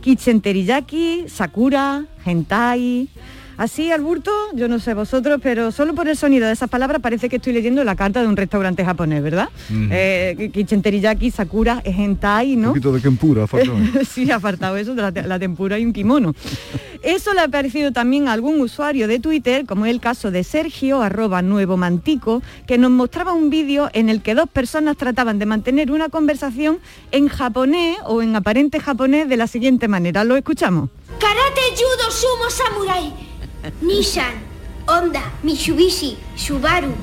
[0.00, 3.08] Kitchen Teriyaki, Sakura, Hentai.
[3.60, 7.02] Así al burto, yo no sé vosotros, pero solo por el sonido de esas palabras
[7.02, 9.50] parece que estoy leyendo la carta de un restaurante japonés, ¿verdad?
[9.68, 9.88] Mm.
[9.92, 12.68] Eh, Kitchen Teriyaki, Sakura, Hentai, ¿no?
[12.68, 13.78] Un poquito de faltaba.
[14.08, 16.34] sí, ha faltado eso de la, la tempura y un kimono.
[17.02, 20.42] Eso le ha parecido también a algún usuario de Twitter, como es el caso de
[20.42, 25.38] Sergio, arroba nuevo mantico, que nos mostraba un vídeo en el que dos personas trataban
[25.38, 26.78] de mantener una conversación
[27.12, 30.24] en japonés o en aparente japonés de la siguiente manera.
[30.24, 30.88] ¿Lo escuchamos?
[31.18, 33.29] Karate, judo, sumo, samurai.
[33.82, 34.38] Nissan,
[34.88, 36.94] Honda, Mitsubishi, Subaru.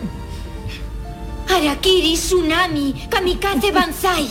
[1.47, 4.27] Harakiri, Tsunami, Kamikaze Banzai.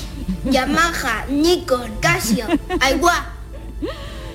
[0.51, 2.47] Yamaha, Nikon, Casio,
[2.81, 3.36] Aiwa.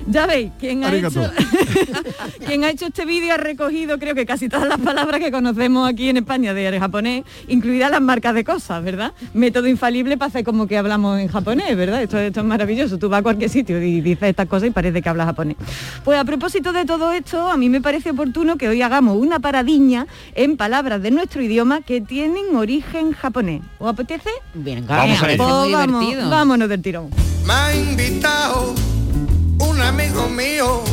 [0.07, 1.09] Ya veis, quien ha, hecho,
[2.45, 5.89] quien ha hecho este vídeo ha recogido creo que casi todas las palabras que conocemos
[5.89, 9.13] aquí en España de japonés, incluidas las marcas de cosas, ¿verdad?
[9.33, 12.01] Método infalible para hacer como que hablamos en japonés, ¿verdad?
[12.01, 12.97] Esto, esto es maravilloso.
[12.97, 15.57] Tú vas a cualquier sitio y dices estas cosas y parece que hablas japonés.
[16.03, 19.39] Pues a propósito de todo esto, a mí me parece oportuno que hoy hagamos una
[19.39, 23.61] paradiña en palabras de nuestro idioma que tienen origen japonés.
[23.79, 24.29] ¿Os apetece?
[24.53, 27.09] Bien, Vamos a Pues vamos, vámonos del tirón.
[27.45, 28.73] Me ha invitado
[29.81, 30.83] un amigo mío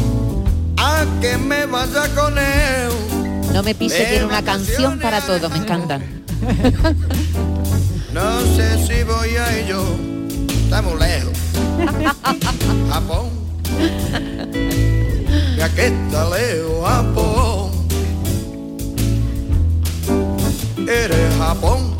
[0.78, 2.88] a que me vaya con él.
[3.52, 6.00] No me pise, tiene una canción para todo, me encanta.
[8.10, 9.84] No sé si voy a ello,
[10.64, 11.38] está muy lejos.
[12.90, 13.28] Japón.
[15.56, 17.70] Ya que está lejos, Japón.
[20.88, 21.94] Eres Japón.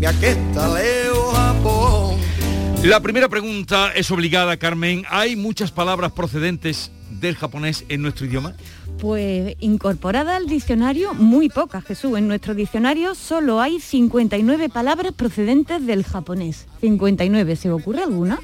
[0.00, 2.03] Ya que está lejos, Japón.
[2.84, 5.04] La primera pregunta es obligada, Carmen.
[5.08, 8.52] ¿Hay muchas palabras procedentes del japonés en nuestro idioma?
[9.00, 12.18] Pues incorporada al diccionario, muy pocas, Jesús.
[12.18, 16.66] En nuestro diccionario solo hay 59 palabras procedentes del japonés.
[16.82, 18.38] 59, ¿se ocurre alguna?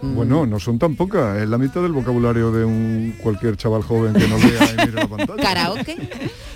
[0.00, 1.42] Bueno, no son tan pocas.
[1.42, 4.92] Es la mitad del vocabulario de un cualquier chaval joven que no lea y mire
[4.92, 5.36] la pantalla.
[5.42, 5.96] Karaoke.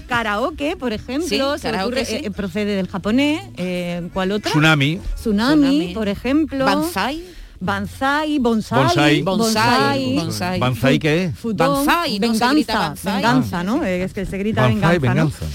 [0.08, 2.20] Karaoke, por ejemplo, Sí, se karaoke, ocurre, sí.
[2.24, 3.42] eh, procede del japonés.
[3.56, 4.50] eh, ¿Cuál otra?
[4.50, 5.00] Tsunami.
[5.14, 5.94] Tsunami, Tsunami.
[5.94, 6.64] por ejemplo.
[6.64, 7.22] Banzai.
[7.60, 9.22] Banzai, bonsai, Bonsai.
[9.22, 10.60] Bonsai, bonsai.
[10.60, 11.34] ¿Banzai qué es?
[11.36, 13.14] Futón, Banzai, no se venganza, grita banzai.
[13.14, 13.84] venganza, ¿no?
[13.84, 15.50] Es que se grita Banzai, venganza, ¿no?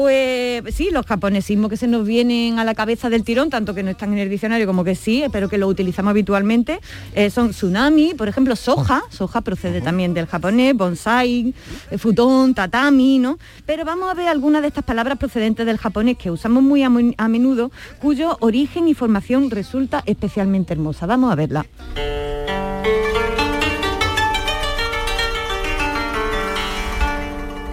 [0.00, 3.82] Pues sí, los japonesismos que se nos vienen a la cabeza del tirón, tanto que
[3.82, 6.78] no están en el diccionario como que sí, pero que lo utilizamos habitualmente,
[7.16, 11.52] eh, son tsunami, por ejemplo, soja, soja procede también del japonés, bonsai,
[11.90, 13.40] eh, futón, tatami, ¿no?
[13.66, 16.90] Pero vamos a ver algunas de estas palabras procedentes del japonés que usamos muy a,
[16.90, 21.06] mu- a menudo, cuyo origen y formación resulta especialmente hermosa.
[21.06, 21.66] Vamos a verla.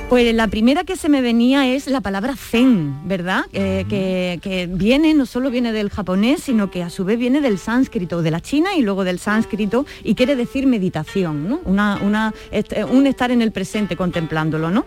[0.09, 3.45] Pues la primera que se me venía es la palabra zen, ¿verdad?
[3.53, 7.41] Eh, que, que viene, no solo viene del japonés, sino que a su vez viene
[7.41, 11.59] del sánscrito, de la China y luego del sánscrito, y quiere decir meditación, ¿no?
[11.65, 14.85] Una, una, eh, un estar en el presente contemplándolo, ¿no?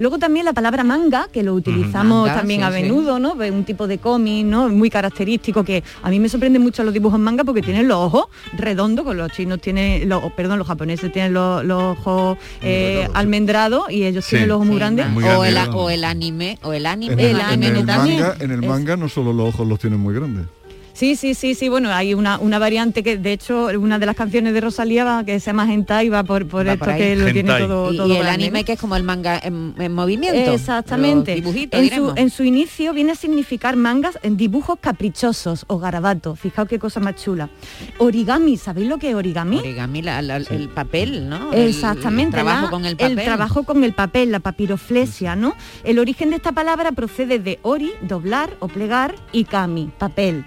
[0.00, 3.34] Luego también la palabra manga, que lo utilizamos Manga, también sí, a menudo, ¿no?
[3.34, 4.68] Un tipo de cómic, ¿no?
[4.68, 8.26] Muy característico, que a mí me sorprende mucho los dibujos manga porque tienen los ojos
[8.58, 13.90] redondos, con los chinos tienen, los, perdón, los japoneses tienen los, los ojos eh, almendrados
[13.90, 14.30] y ellos Sí.
[14.30, 15.08] tienen los ojos muy grandes.
[15.08, 17.12] Muy o, grande, el, o el anime, o el anime.
[17.14, 18.20] En El en anime el también.
[18.20, 20.46] manga, en el manga no solo los ojos los tienen muy grandes.
[20.96, 24.16] Sí, sí, sí, sí, bueno, hay una, una variante que de hecho una de las
[24.16, 27.14] canciones de Rosalía va, que se llama Hentai va por, por Va esto por que
[27.16, 29.74] lo tiene todo, Y, todo y el grande, anime que es como el manga en,
[29.78, 30.52] en movimiento.
[30.54, 31.34] Exactamente.
[31.34, 36.40] Dibujitos, en, su, en su inicio viene a significar mangas en dibujos caprichosos o garabatos.
[36.40, 37.50] Fijaos qué cosa más chula.
[37.98, 39.58] Origami, ¿sabéis lo que es origami?
[39.58, 41.52] Origami, la- la- el papel, ¿no?
[41.52, 42.38] El- Exactamente.
[42.38, 43.22] El, trabajo la- con el papel.
[43.22, 45.54] trabajo con el papel, la papiroflesia, ¿no?
[45.84, 50.44] El origen de esta palabra procede de ori, doblar o plegar, y kami, papel.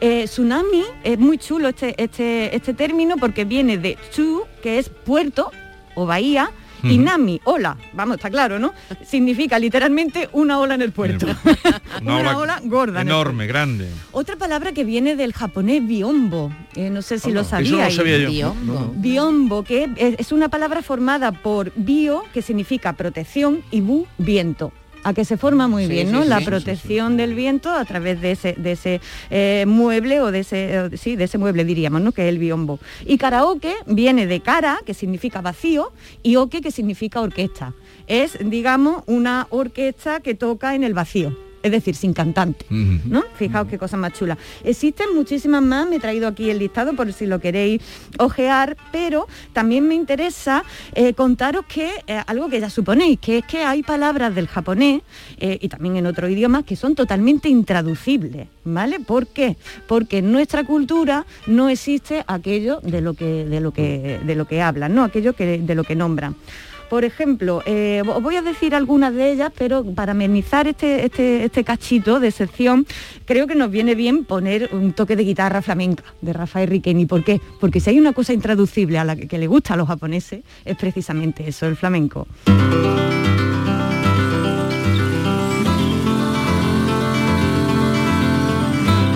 [0.00, 4.88] Eh, tsunami es muy chulo este, este, este término porque viene de tsu, que es
[4.88, 5.50] puerto
[5.94, 6.50] o bahía,
[6.82, 8.72] y nami, ola, vamos, está claro, ¿no?
[9.04, 11.26] Significa literalmente una ola en el puerto.
[12.02, 13.10] Una ola gorda, ¿no?
[13.10, 13.88] Enorme, grande.
[14.12, 17.96] Otra palabra que viene del japonés biombo, eh, no sé si lo Eso sabíais.
[17.96, 18.30] no sabía yo.
[18.30, 18.72] Biombo.
[18.72, 18.92] No, no.
[18.94, 24.72] Biombo, que es, es una palabra formada por bio, que significa protección, y bu, viento.
[25.08, 26.22] A que se forma muy Sí, bien, ¿no?
[26.22, 29.00] sí, la sí, protección del viento a través de ese, de ese
[29.30, 32.12] eh, mueble o de ese, sí, de ese mueble diríamos, ¿no?
[32.12, 32.78] Que es el biombo.
[33.06, 35.92] Y karaoke viene de cara, que significa vacío,
[36.22, 37.72] y oke, que significa orquesta.
[38.06, 41.47] Es, digamos, una orquesta que toca en el vacío.
[41.62, 42.66] Es decir, sin cantante.
[42.70, 43.24] ¿no?
[43.34, 44.38] Fijaos qué cosa más chula.
[44.64, 47.82] Existen muchísimas más, me he traído aquí el listado por si lo queréis
[48.18, 53.44] ojear, pero también me interesa eh, contaros que eh, algo que ya suponéis, que es
[53.44, 55.02] que hay palabras del japonés
[55.38, 59.00] eh, y también en otros idiomas que son totalmente intraducibles, ¿vale?
[59.00, 59.56] ¿Por qué?
[59.86, 64.46] Porque en nuestra cultura no existe aquello de lo que, de lo que, de lo
[64.46, 65.04] que hablan, ¿no?
[65.04, 66.36] Aquello que, de lo que nombran.
[66.88, 71.44] Por ejemplo, eh, os voy a decir algunas de ellas, pero para amenizar este, este,
[71.44, 72.86] este cachito de sección,
[73.24, 77.06] creo que nos viene bien poner un toque de guitarra flamenca de Rafael Riqueni.
[77.06, 77.40] ¿Por qué?
[77.60, 80.42] Porque si hay una cosa intraducible a la que, que le gusta a los japoneses,
[80.64, 82.26] es precisamente eso, el flamenco.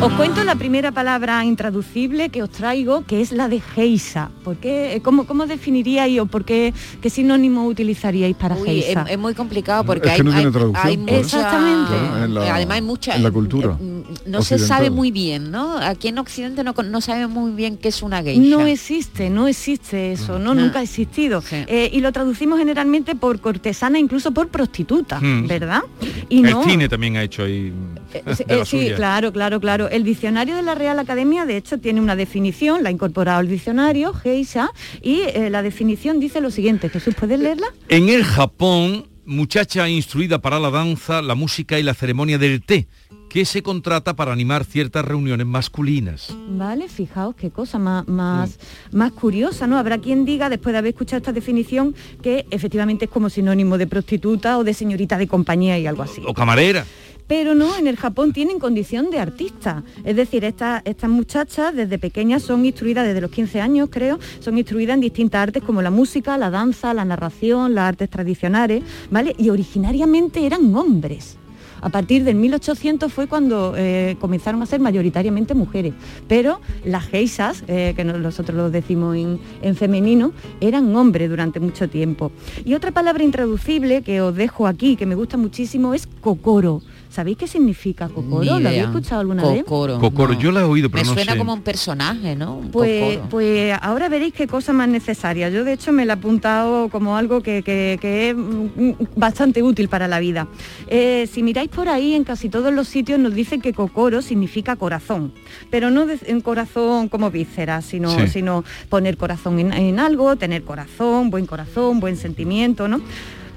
[0.03, 4.31] Os cuento la primera palabra intraducible que os traigo, que es la de geisa.
[4.43, 5.01] ¿Por qué?
[5.05, 9.07] ¿Cómo, cómo definiríais o por qué, qué sinónimo utilizaríais para Uy, es, geisa?
[9.09, 11.13] es muy complicado porque Es hay, que no tiene hay- traducción, hay claro.
[11.13, 11.93] mucha- Exactamente.
[11.93, 15.51] Claro, en la- además hay mucha en la cultura eh, no se sabe muy bien
[15.53, 18.67] no aquí en occidente no, con- no sabemos muy bien qué es una geisha No
[18.67, 20.63] existe, no existe eso, no, No.
[20.63, 21.43] nunca ha existido.
[21.53, 25.47] Eh, y lo traducimos generalmente por cortesana, incluso por prostituta, Hmm.
[25.47, 25.83] ¿verdad?
[26.29, 27.73] Y el no, cine también ha hecho ahí
[28.13, 28.97] Eh, de sí, la eh, sí, suya.
[28.97, 29.89] claro, claro, claro.
[29.93, 33.49] El diccionario de la Real Academia, de hecho, tiene una definición, la ha incorporado al
[33.49, 34.71] diccionario, Geisha,
[35.03, 36.89] y eh, la definición dice lo siguiente.
[36.89, 37.67] Jesús, ¿puedes leerla?
[37.91, 42.89] En el Japón, muchacha instruida para la danza, la música y la ceremonia del té,
[43.29, 46.35] que se contrata para animar ciertas reuniones masculinas.
[46.49, 48.59] Vale, fijaos qué cosa más, más,
[48.93, 49.77] más curiosa, ¿no?
[49.77, 53.87] Habrá quien diga, después de haber escuchado esta definición, que efectivamente es como sinónimo de
[53.87, 56.23] prostituta o de señorita de compañía y algo así.
[56.27, 56.87] O camarera.
[57.27, 59.83] Pero no, en el Japón tienen condición de artista.
[60.05, 64.59] Es decir, estas estas muchachas desde pequeñas son instruidas, desde los 15 años creo, son
[64.59, 69.35] instruidas en distintas artes como la música, la danza, la narración, las artes tradicionales, ¿vale?
[69.39, 71.37] Y originariamente eran hombres.
[71.85, 75.93] A partir del 1800 fue cuando eh, comenzaron a ser mayoritariamente mujeres,
[76.29, 81.59] pero las geisas, eh, que no- nosotros lo decimos en, en femenino, eran hombres durante
[81.59, 82.31] mucho tiempo.
[82.65, 86.83] Y otra palabra intraducible que os dejo aquí, que me gusta muchísimo, es cocoro.
[87.13, 88.43] ¿Sabéis qué significa cocoro?
[88.43, 89.65] ¿Lo habéis escuchado alguna vez?
[89.65, 90.41] Cocoro, Cocoro, no.
[90.41, 91.39] yo la he oído, pero me no suena sé.
[91.39, 93.29] como un personaje no Un Pues, cocoro.
[93.29, 95.51] pues ahora veréis qué cosa más necesaria.
[95.51, 99.63] Yo de hecho me la he apuntado como algo que, que- que es mm, bastante
[99.63, 100.49] útil para la vida.
[100.89, 104.77] Eh, si miráis por ahí, en casi todos los sitios nos dicen que cocoro significa
[104.77, 105.33] corazón,
[105.71, 108.29] pero no de- en corazón como víscera, sino, Sí.
[108.29, 113.01] sino poner corazón en, en algo, tener corazón, buen corazón, buen sentimiento, ¿no?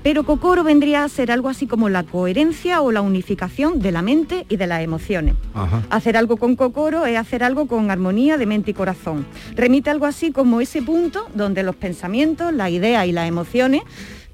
[0.06, 4.04] Pero cocoro vendría a ser algo así como la coherencia o la unificación de la
[4.04, 5.34] mente y de las emociones.
[5.90, 9.26] Hacer algo con cocoro es hacer algo con armonía de mente y corazón.
[9.56, 13.82] Remite algo así como ese punto donde los pensamientos, las ideas y las emociones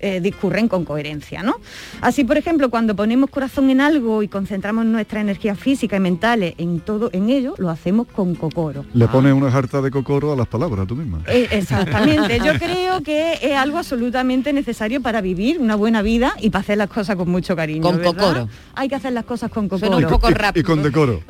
[0.01, 1.55] eh, discurren con coherencia, ¿no?
[2.01, 6.53] Así, por ejemplo, cuando ponemos corazón en algo y concentramos nuestra energía física y mentales
[6.57, 8.85] en todo, en ello, lo hacemos con cocoro.
[8.93, 11.21] Le pones una jarta de cocoro a las palabras tú misma.
[11.27, 16.49] Eh, exactamente, yo creo que es algo absolutamente necesario para vivir una buena vida y
[16.49, 17.81] para hacer las cosas con mucho cariño.
[17.81, 18.13] Con ¿verdad?
[18.13, 18.49] cocoro.
[18.75, 20.07] Hay que hacer las cosas con Suena cocoro.
[20.07, 20.61] un poco rápido.
[20.61, 21.21] Y con decoro.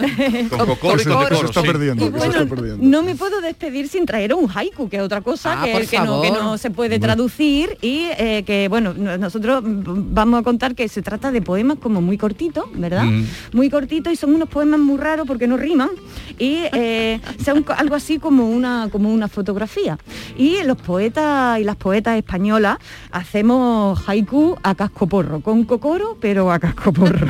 [0.50, 1.68] Con cocoro y Eso- con eso decoro, está sí.
[1.68, 2.86] perdiendo, Y eso bueno, está perdiendo.
[2.88, 5.80] no me puedo despedir sin traer un haiku, que es otra cosa Ah, que, no,
[6.22, 6.44] que favor.
[6.44, 10.88] no se puede traducir y eh, que Eh, bueno, no- nosotros vamos a contar que
[10.88, 13.05] se trata de poemas como muy cortitos, ¿verdad?
[13.05, 13.26] Mm.
[13.53, 15.89] Muy cortitos y son unos poemas muy raros porque no riman
[16.38, 19.97] y eh, son algo así como una, como una fotografía.
[20.38, 22.78] Y los poetas y las poetas españolas
[23.12, 27.28] hacemos haiku a cascoporro, con cocoro, pero a cascoporro.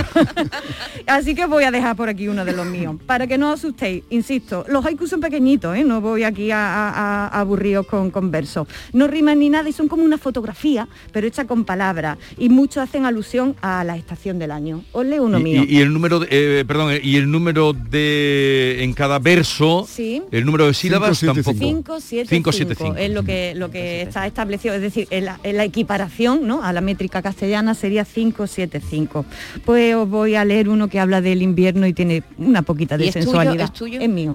[1.07, 2.95] Así que voy a dejar por aquí uno de los míos.
[3.05, 5.83] Para que no os asustéis, insisto, los haikus son pequeñitos, ¿eh?
[5.83, 8.67] no voy aquí a, a- a- a aburriros con, con versos.
[8.93, 12.17] No riman ni nada y son como una fotografía, pero hecha con palabras.
[12.37, 14.83] Y muchos hacen alusión a la estación del año.
[14.91, 15.63] Os leo uno Y, mío.
[15.67, 16.27] y- y el número, de,
[16.59, 20.21] eh, perdón, eh, y el número de en cada verso, Sí.
[20.31, 21.57] el número de sílabas Cinco, tampoco.
[21.59, 22.95] 5, 7, Cinco, 5, siete, cinco.
[22.97, 26.63] es lo que, lo que está establecido, es decir, en la, en la equiparación ¿no?
[26.63, 29.25] a la métrica castellana sería 5, 7, 5.
[29.65, 33.05] Pues os voy a leer uno que habla del invierno y tiene una poquita de
[33.05, 33.23] ¿Y es tuyo?
[33.25, 33.65] sensualidad.
[33.65, 33.99] ¿Es tuyo?
[33.99, 34.33] Es mío.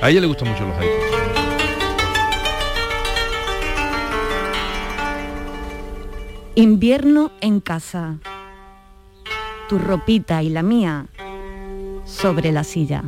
[0.00, 1.49] A ella le gustan mucho los haikus.
[6.54, 8.18] Invierno en casa.
[9.68, 11.06] Tu ropita y la mía
[12.04, 13.04] sobre la silla.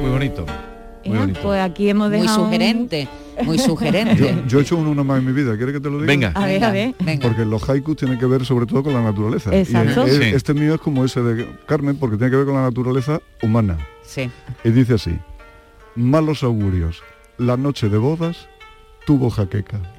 [0.00, 0.46] Muy bonito.
[1.04, 1.20] Muy ¿Eh?
[1.20, 1.40] bonito.
[1.42, 3.08] Pues aquí hemos Muy dejado sugerente,
[3.44, 4.16] muy sugerente.
[4.16, 6.06] Yo, yo he hecho uno nomás en mi vida, ¿quiere que te lo diga?
[6.06, 6.32] Venga.
[6.34, 6.94] A ver, a ver.
[7.22, 9.54] Porque los haikus tienen que ver sobre todo con la naturaleza.
[9.54, 10.06] Y Exacto.
[10.06, 10.22] Sí.
[10.22, 13.78] Este mío es como ese de Carmen porque tiene que ver con la naturaleza humana.
[14.08, 14.30] Sí.
[14.64, 15.18] Y dice así,
[15.94, 17.02] malos augurios,
[17.36, 18.48] la noche de bodas
[19.04, 19.78] tuvo jaqueca.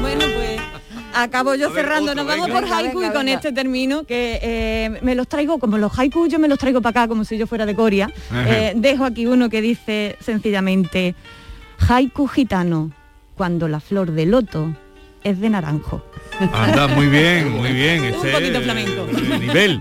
[0.00, 0.60] bueno, pues
[1.14, 2.10] acabo yo ver, cerrando.
[2.12, 2.60] otro, Nos vamos venga.
[2.60, 3.38] por haiku venga, y con venga.
[3.38, 7.02] este termino que eh, me los traigo, como los haiku yo me los traigo para
[7.02, 8.10] acá como si yo fuera de Coria.
[8.34, 11.14] Eh, dejo aquí uno que dice sencillamente,
[11.88, 12.90] haiku gitano,
[13.36, 14.74] cuando la flor de loto
[15.24, 16.04] es de naranjo.
[16.52, 18.04] Anda, muy bien, muy bien.
[18.06, 19.06] Este poquito flamenco.
[19.08, 19.80] eh, nivel.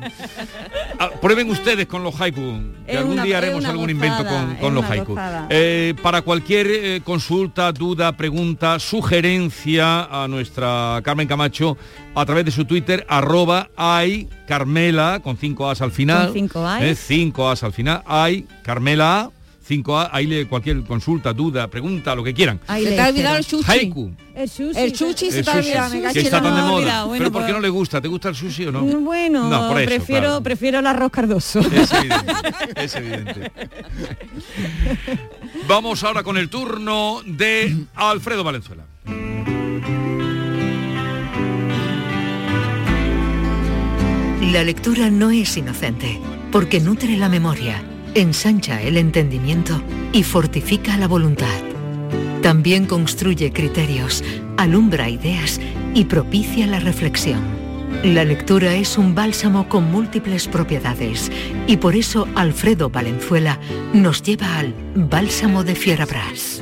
[1.04, 2.60] Ah, prueben ustedes con los haiku.
[2.86, 5.16] que algún una- día haremos algún gozada, invento con, con los haiku.
[5.50, 11.76] Eh, para cualquier eh, consulta, duda, pregunta, sugerencia a nuestra Carmen Camacho
[12.14, 16.26] a través de su Twitter, arroba ay Carmela, con cinco As al final.
[16.26, 16.82] Con cinco As.
[16.84, 18.04] Eh, cinco As al final.
[18.06, 19.32] Ay Carmela
[19.72, 22.60] A, cinco A, ahí le cualquier consulta, duda, pregunta, lo que quieran.
[22.68, 23.72] Ahí Se le te ha olvidado el sushi.
[23.72, 24.12] Haiku.
[24.36, 24.80] El sushi.
[24.80, 27.04] El sushi se El te ha sushi, olvidado, me que cachis está tan de moda.
[27.06, 28.02] bueno, Pero ¿por qué pues- no le gusta?
[28.02, 28.82] ¿Te gusta el sushi o no?
[28.82, 30.44] Bueno, No, por eso, prefiero, claro.
[30.44, 31.60] prefiero el arroz cardoso.
[31.62, 32.34] Es evidente,
[32.76, 33.52] es evidente.
[35.68, 38.84] Vamos ahora con el turno de Alfredo Valenzuela.
[44.52, 46.20] La lectura no es inocente,
[46.52, 47.82] porque nutre la memoria,
[48.16, 49.82] ensancha el entendimiento
[50.12, 51.60] y fortifica la voluntad.
[52.42, 54.24] También construye criterios,
[54.58, 55.60] alumbra ideas
[55.94, 57.42] y propicia la reflexión.
[58.04, 61.32] La lectura es un bálsamo con múltiples propiedades
[61.68, 63.60] y por eso Alfredo Valenzuela
[63.94, 66.62] nos lleva al Bálsamo de Fierabras.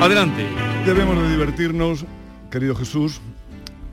[0.00, 0.46] Adelante.
[0.86, 2.04] Debemos de divertirnos,
[2.50, 3.20] querido Jesús,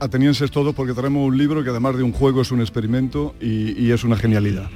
[0.00, 3.90] atenienses todos, porque traemos un libro que además de un juego es un experimento y,
[3.90, 4.68] es una genialidad.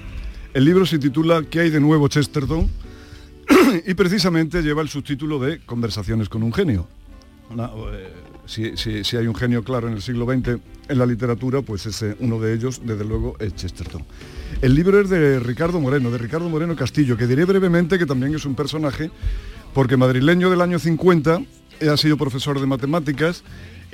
[0.52, 2.68] El libro se titula ¿Qué hay de nuevo Chesterton?
[3.86, 6.86] y precisamente lleva el subtítulo de Conversaciones con un genio.
[7.50, 8.08] Eh,
[8.46, 10.58] si, si- si hay un genio claro en el siglo XX
[10.88, 14.02] en la literatura, pues ese, uno de ellos, desde luego, es Chesterton.
[14.60, 18.34] El libro es de Ricardo Moreno, de Ricardo Moreno Castillo, que diré brevemente que también
[18.34, 19.10] es un personaje,
[19.72, 21.40] porque madrileño del año 50,
[21.80, 23.42] eh, ha sido profesor de matemáticas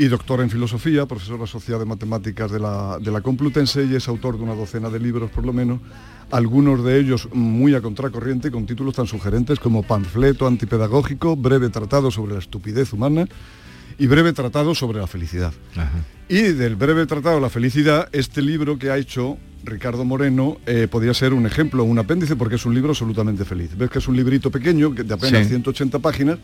[0.01, 4.09] y doctor en filosofía, profesor asociado de matemáticas de la, de la Complutense y es
[4.09, 5.78] autor de una docena de libros por lo menos,
[6.30, 12.11] algunos de ellos muy a contracorriente con títulos tan sugerentes como Panfleto antipedagógico, Breve tratado
[12.11, 13.26] sobre la estupidez humana
[13.98, 15.53] y Breve tratado sobre la felicidad.
[16.30, 20.88] Y del breve tratado de la felicidad, este libro que ha hecho Ricardo Moreno eh,
[20.90, 23.76] podría ser un ejemplo, un apéndice, porque es un libro absolutamente feliz.
[23.76, 25.51] Ves que es un librito pequeño, que de apenas Sí.
[25.51, 26.38] 180 páginas,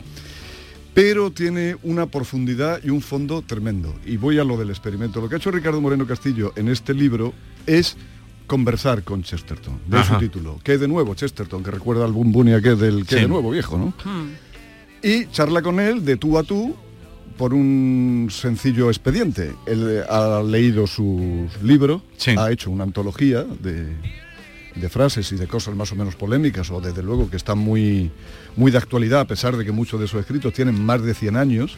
[0.97, 3.93] pero tiene una profundidad y un fondo tremendo.
[4.03, 5.21] Y voy a lo del experimento.
[5.21, 7.35] Lo que ha hecho Ricardo Moreno Castillo en este libro
[7.67, 7.95] es
[8.47, 10.15] conversar con Chesterton, de Ajá.
[10.15, 10.59] su título.
[10.63, 11.63] ¿Qué de nuevo Chesterton?
[11.63, 13.21] Que recuerda al Boom Bunny aquel del ¿Qué Sí.
[13.21, 13.93] de nuevo viejo, no?
[15.03, 16.75] y charla con él de tú a tú
[17.37, 19.53] por un sencillo expediente.
[19.67, 22.01] Él ha leído sus libros,
[22.39, 23.93] ha hecho una antología de,
[24.77, 28.11] de frases y de cosas más o menos polémicas, o desde luego que están muy,
[28.55, 31.35] muy de actualidad, a pesar de que muchos de sus escritos tienen más de 100
[31.35, 31.77] años,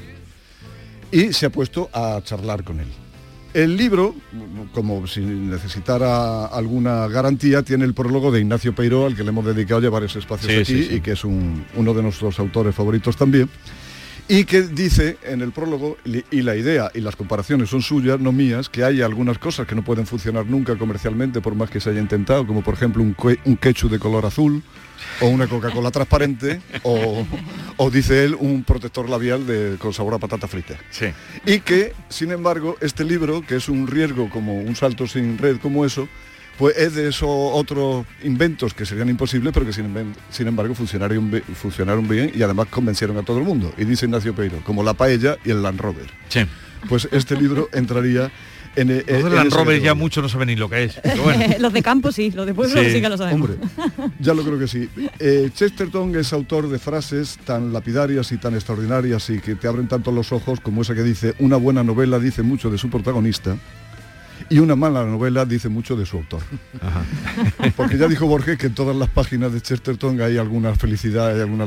[1.12, 2.88] y se ha puesto a charlar con él.
[3.52, 4.14] El libro,
[4.74, 9.44] como si necesitara alguna garantía, tiene el prólogo de Ignacio Peiró, al que le hemos
[9.44, 10.96] dedicado ya varios espacios Sí, aquí sí, sí.
[10.98, 13.50] y que es un- uno de nuestros autores favoritos también.
[14.30, 18.32] Y que dice en el prólogo, y la idea y las comparaciones son suyas, no
[18.32, 21.90] mías, que hay algunas cosas que no pueden funcionar nunca comercialmente por más que se
[21.90, 24.64] haya intentado, como por ejemplo un, que- un ketchup de color azul
[25.22, 27.26] o una Coca-Cola transparente o,
[27.78, 30.76] o, dice él un protector labial de, con sabor a patata frita.
[30.92, 31.08] Sí.
[31.46, 35.58] Y que, sin embargo, este libro, que es un riesgo como un salto sin red
[35.58, 36.08] como eso,
[36.60, 41.40] pues es de esos otros inventos que serían imposibles, pero que sin, embargo funcionaron, bi-
[41.40, 43.74] funcionaron bien y además convencieron a todo el mundo.
[43.78, 46.06] Y dice Ignacio Peiro, como la paella y el Land Rover.
[46.28, 46.42] Sí.
[46.88, 48.30] Pues este libro entraría
[48.76, 51.00] en, e- Los de Land Rover ya muchos no saben ni lo que es.
[51.02, 51.46] pero bueno.
[51.60, 53.50] los de campo sí, los de pueblo sí, que lo sabemos.
[53.50, 53.68] Hombre,
[54.20, 54.90] ya lo creo que sí.
[55.18, 59.88] Eh, Chesterton es autor de frases tan lapidarias y tan extraordinarias y que te abren
[59.88, 63.58] tanto los ojos como esa que dice, una buena novela dice mucho de su protagonista
[64.50, 66.42] y una mala novela dice mucho de su autor.
[67.76, 71.42] Porque ya dijo Borges que en todas las páginas de Chesterton hay alguna felicidad, hay
[71.42, 71.66] alguna,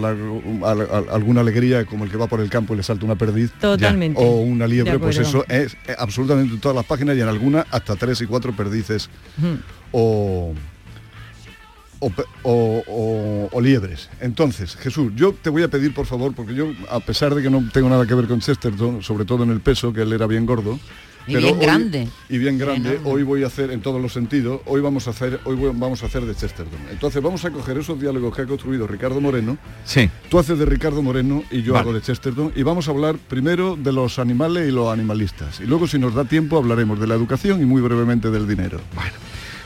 [1.13, 3.51] alguna alegría, como el que va por el campo y le salta una perdiz.
[3.61, 4.21] Totalmente.
[4.23, 7.67] O una liebre, pues eso es eh, absolutamente en todas las páginas y en algunas
[7.71, 9.09] hasta tres y cuatro perdices
[9.93, 10.53] o,
[12.01, 14.09] o, pe- o- o- o liebres.
[14.21, 17.51] Entonces, Jesús, yo te voy a pedir, por favor, porque yo, a pesar de que
[17.51, 20.27] no tengo nada que ver con Chesterton, sobre todo en el peso, que él era
[20.27, 20.79] bien gordo,
[21.27, 22.09] Y bien hoy- grande.
[22.29, 25.41] y bien grande, hoy voy a hacer en todos los sentidos, hoy vamos a hacer,
[25.45, 26.79] hoy voy- vamos a hacer de Chesterton.
[26.91, 30.11] Entonces vamos a coger esos diálogos que ha construido Ricardo Moreno, Sí.
[30.29, 31.83] tú haces de Ricardo Moreno y yo Vale.
[31.83, 35.61] hago de Chesterton, y vamos a hablar primero de los animales y los animalistas.
[35.61, 38.81] Y luego, si nos da tiempo, hablaremos de la educación y muy brevemente del dinero.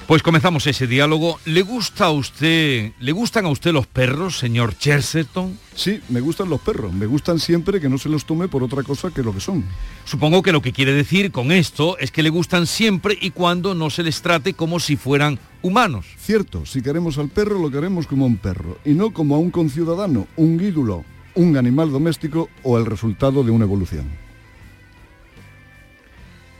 [0.06, 1.40] Pues comenzamos ese diálogo.
[1.46, 5.58] ¿Le gusta a usted, le gustan a usted los perros, señor Chesterton?
[5.74, 8.84] Sí, me gustan los perros, me gustan siempre que no se los tome por otra
[8.84, 9.64] cosa que lo que son.
[10.04, 13.74] Supongo que lo que quiere decir con esto es que le gustan siempre y cuando
[13.74, 16.06] no se les trate como si fueran humanos.
[16.18, 19.38] Cierto, si queremos al perro lo queremos como a un perro y no como a
[19.38, 21.04] un conciudadano, un ídolo,
[21.34, 24.06] un animal doméstico o el resultado de una evolución.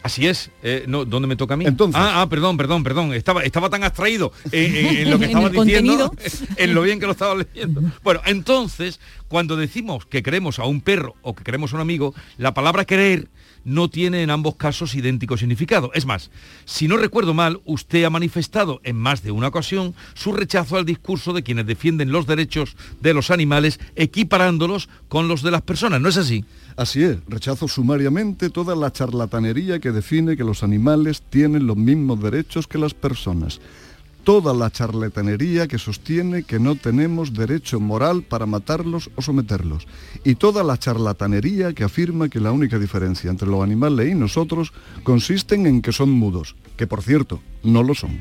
[0.07, 0.51] Así es.
[0.63, 1.65] Eh, no, ¿Dónde me toca a mí?
[1.67, 3.13] Entonces- Ah, ah, perdón, perdón, perdón.
[3.13, 6.47] Estaba, estaba tan abstraído en, en- en lo que estaba diciendo, contenido.
[6.57, 7.83] en lo bien que lo estaba leyendo.
[8.05, 12.15] Bueno, entonces, cuando decimos que queremos a un perro o que queremos a un amigo,
[12.39, 13.29] la palabra querer
[13.65, 15.91] no tiene en ambos casos idéntico significado.
[15.93, 16.31] Es más,
[16.67, 20.85] si no recuerdo mal, usted ha manifestado en más de una ocasión su rechazo al
[20.87, 26.01] discurso de quienes defienden los derechos de los animales, equiparándolos con los de las personas.
[26.01, 26.45] ¿No es así?
[26.77, 32.20] Así es, rechazo sumariamente toda la charlatanería que define que los animales tienen los mismos
[32.20, 33.61] derechos que las personas.
[34.24, 39.87] Toda la charlatanería que sostiene que no tenemos derecho moral para matarlos o someterlos.
[40.22, 44.72] Y toda la charlatanería que afirma que la única diferencia entre los animales y nosotros
[45.03, 48.20] consisten en que son mudos, que por cierto, no lo son.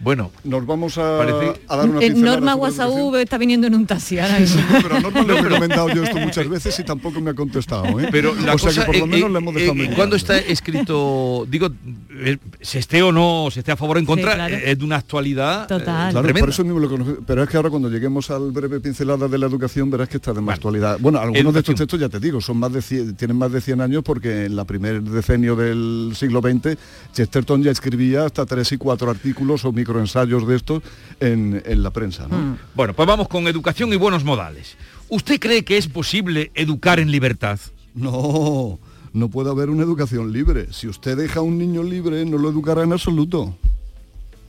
[0.00, 2.52] Bueno, nos vamos a, Parece- a dar una Eh, Norma.
[2.54, 4.60] Guasaú está viniendo en un taxi ahora mismo.
[4.82, 7.98] Pero a Norma le he recomendado yo esto muchas veces y tampoco me ha contestado.
[8.00, 8.08] ¿eh?
[8.10, 9.90] Pero la o sea cosa, que por lo eh, menos eh, le hemos dejado eh,
[9.96, 11.68] cuando está escrito, digo,
[12.10, 14.54] eh, se esté o no, se esté a favor o en contra, claro.
[14.54, 16.40] eh, es de una actualidad eh, Claro, tremenda.
[16.40, 17.16] por eso mismo lo.
[17.26, 20.32] Pero es que ahora cuando lleguemos al breve pincelada de la educación verás que está
[20.32, 20.98] de más actualidad.
[21.00, 23.60] Bueno, algunos de estos textos ya te digo, son más de 100 tienen más de
[23.60, 26.76] 100 años porque en la primer decenio del siglo XX
[27.12, 30.82] Chesterton ya escribía hasta tres y cuatro artículos o microensayos de estos
[31.20, 32.26] en, en la prensa.
[32.28, 32.58] ¿no?
[32.74, 34.76] Bueno, pues vamos con educación y buenos modales.
[35.08, 37.60] ¿Usted cree que es posible educar en libertad?
[37.94, 38.80] No,
[39.12, 40.72] no puede haber una educación libre.
[40.72, 43.56] Si usted deja a un niño libre, no lo educará en absoluto.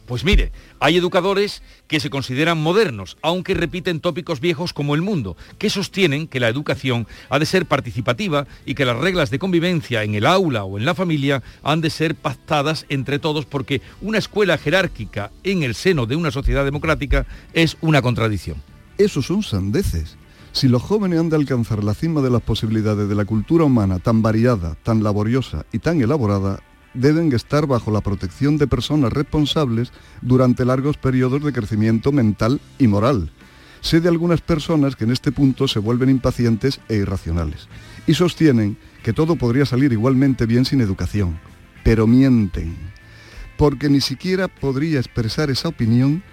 [0.07, 5.35] Pues mire, hay educadores que se consideran modernos, aunque repiten tópicos viejos como el mundo,
[5.57, 10.03] que sostienen que la educación ha de ser participativa y que las reglas de convivencia
[10.03, 14.17] en el aula o en la familia han de ser pactadas entre todos porque una
[14.17, 18.63] escuela jerárquica en el seno de una sociedad democrática es una contradicción.
[18.97, 20.15] Esos son sandeces.
[20.53, 23.99] Si los jóvenes han de alcanzar la cima de las posibilidades de la cultura humana
[23.99, 26.61] tan variada, tan laboriosa y tan elaborada,
[26.97, 29.91] deben estar bajo la protección de personas responsables
[30.21, 33.31] durante largos periodos de crecimiento mental y moral.
[33.81, 37.67] Sé de algunas personas que en este punto se vuelven impacientes e irracionales
[38.07, 41.39] y sostienen que todo podría salir igualmente bien sin educación,
[41.83, 42.75] pero mienten,
[43.55, 46.23] porque ni siquiera podría expresar esa opinión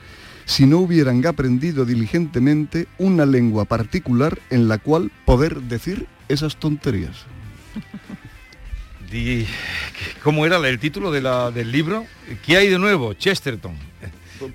[0.46, 7.26] si no hubieran aprendido diligentemente una lengua particular en la cual poder decir esas tonterías.
[9.10, 9.46] Di-
[10.22, 12.06] ¿Cómo era el título de la- del libro?
[12.44, 13.14] ¿Qué hay de nuevo?
[13.14, 13.72] Chesterton.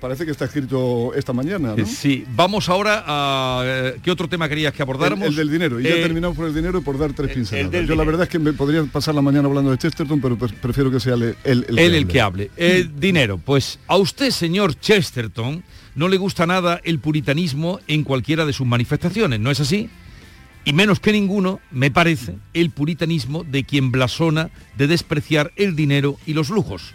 [0.00, 1.82] Parece que está escrito esta mañana, ¿no?
[1.82, 3.62] Eh, Sí, vamos ahora a...
[3.64, 5.24] eh, ¿Qué otro tema querías que abordáramos?
[5.26, 5.80] El, el del dinero.
[5.80, 7.88] Y ya Eh, terminamos por el dinero y por dar tres pinceladas.
[7.88, 10.52] Yo la verdad es que me podría pasar la mañana hablando de Chesterton, pero pues
[10.52, 12.50] prefiero que sea él el, el, el que hable.
[12.56, 15.64] Eh, dinero, pues a usted, señor Chesterton,
[15.96, 19.88] no le gusta nada el puritanismo en cualquiera de sus manifestaciones, ¿no es así?
[20.64, 26.16] Y menos que ninguno, me parece, el puritanismo de quien blasona de despreciar el dinero
[26.26, 26.94] y los lujos.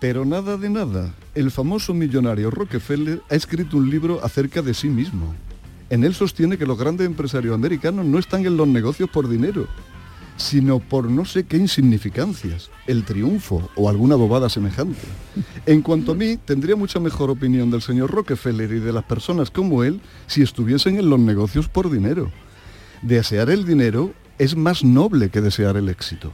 [0.00, 1.14] Pero nada de nada.
[1.34, 5.34] El famoso millonario Rockefeller ha escrito un libro acerca de sí mismo.
[5.90, 9.66] En él sostiene que los grandes empresarios americanos no están en los negocios por dinero,
[10.36, 15.00] sino por no sé qué insignificancias, el triunfo o alguna bobada semejante.
[15.66, 19.50] En cuanto a mí, tendría mucha mejor opinión del señor Rockefeller y de las personas
[19.50, 22.30] como él si estuviesen en los negocios por dinero.
[23.02, 26.32] Desear el dinero es más noble que desear el éxito.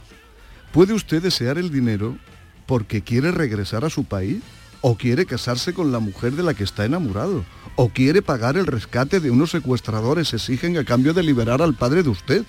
[0.71, 2.17] ¿Puede usted desear el dinero
[2.65, 4.41] porque quiere regresar a su país?
[4.81, 7.45] ¿O quiere casarse con la mujer de la que está enamorado?
[7.75, 12.03] ¿O quiere pagar el rescate de unos secuestradores exigen a cambio de liberar al padre
[12.03, 12.43] de usted?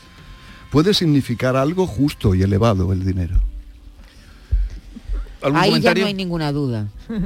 [0.70, 3.40] Puede significar algo justo y elevado el dinero.
[5.46, 6.88] ¿Algún Ahí ya no hay ninguna duda.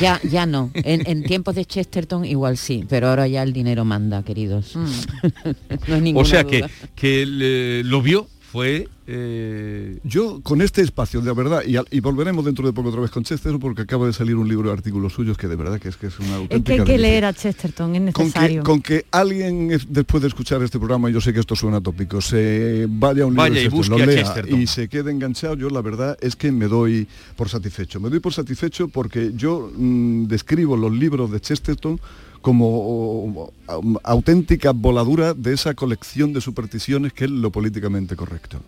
[0.00, 0.70] Ya, ya no.
[0.72, 4.74] En, en tiempos de Chesterton igual sí, pero ahora ya el dinero manda, queridos.
[5.86, 6.50] no hay ninguna O sea duda.
[6.52, 8.88] que, que lo vio, fue...
[9.06, 13.00] eh, Yo con este espacio, de verdad, y, al- y volveremos dentro de poco otra
[13.02, 15.78] vez con Chester, porque acaba de salir un libro de artículos suyos que de verdad
[15.78, 17.10] que es que es una Es auténtica que hay que delicia.
[17.10, 18.62] leer a Chesterton, es con que, necesario.
[18.62, 22.20] con que alguien es- después de escuchar este programa, yo sé que esto suena tópico,
[22.20, 24.60] se vaya a un Vaya libro y de Chesterton, lo lea Chesterton.
[24.62, 28.00] y se quede enganchado, yo la verdad es que me doy por satisfecho.
[28.00, 32.00] Me doy por satisfecho porque yo mm, describo los libros de Chesterton
[32.40, 38.60] como um, auténtica voladura de esa colección de supersticiones que es lo políticamente correcto.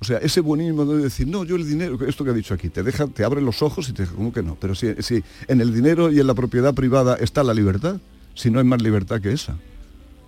[0.00, 2.68] O sea, ese buenismo de decir, no, yo el dinero, esto que ha dicho aquí,
[2.68, 4.56] te deja, te abre los ojos y te ¿cómo que no?
[4.60, 7.96] Pero si, si en el dinero y en la propiedad privada está la libertad,
[8.34, 9.56] si no hay más libertad que esa.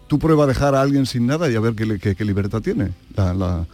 [0.09, 2.91] Tú prueba a dejar a alguien sin nada y a ver qué- qué libertad tiene.
[3.15, 3.67] La, la-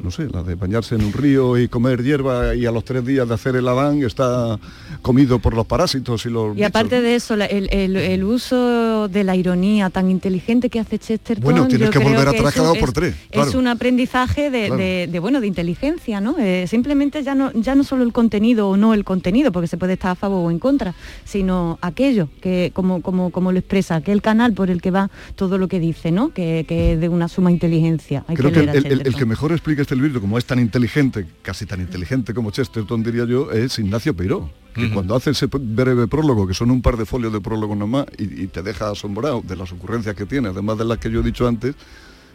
[0.00, 3.04] no sé, la de bañarse en un río y comer hierba y a los tres
[3.04, 4.58] días de hacer el Adán está
[5.00, 9.08] comido por los parásitos y los Y aparte de eso, la- el, el- el uso
[9.08, 11.44] de la ironía tan inteligente que hace Chesterton.
[11.44, 13.48] Bueno, tienes que volver atrás cada por tres, claro.
[13.48, 14.76] Es un aprendizaje de, Claro.
[14.76, 16.36] de- de, bueno de inteligencia, ¿no?
[16.38, 19.76] Eh, simplemente ya no ya no solo el contenido o no el contenido, porque se
[19.76, 24.00] puede estar a favor o en contra, sino aquello que como como como lo expresa,
[24.00, 26.30] que el canal por el que va todo lo que dice, ¿no?
[26.32, 28.24] Que, que de una suma inteligencia.
[28.26, 31.66] Hay Creo que el, el- que mejor explica este libro, como es tan inteligente, casi
[31.66, 36.46] tan inteligente como Chesterton, diría yo, es Ignacio Peiró, que cuando hace ese breve prólogo,
[36.46, 39.56] que son un par de folios de prólogo nomás, y, y te deja asombrado de
[39.56, 41.74] las ocurrencias que tiene, además de las que yo he dicho antes,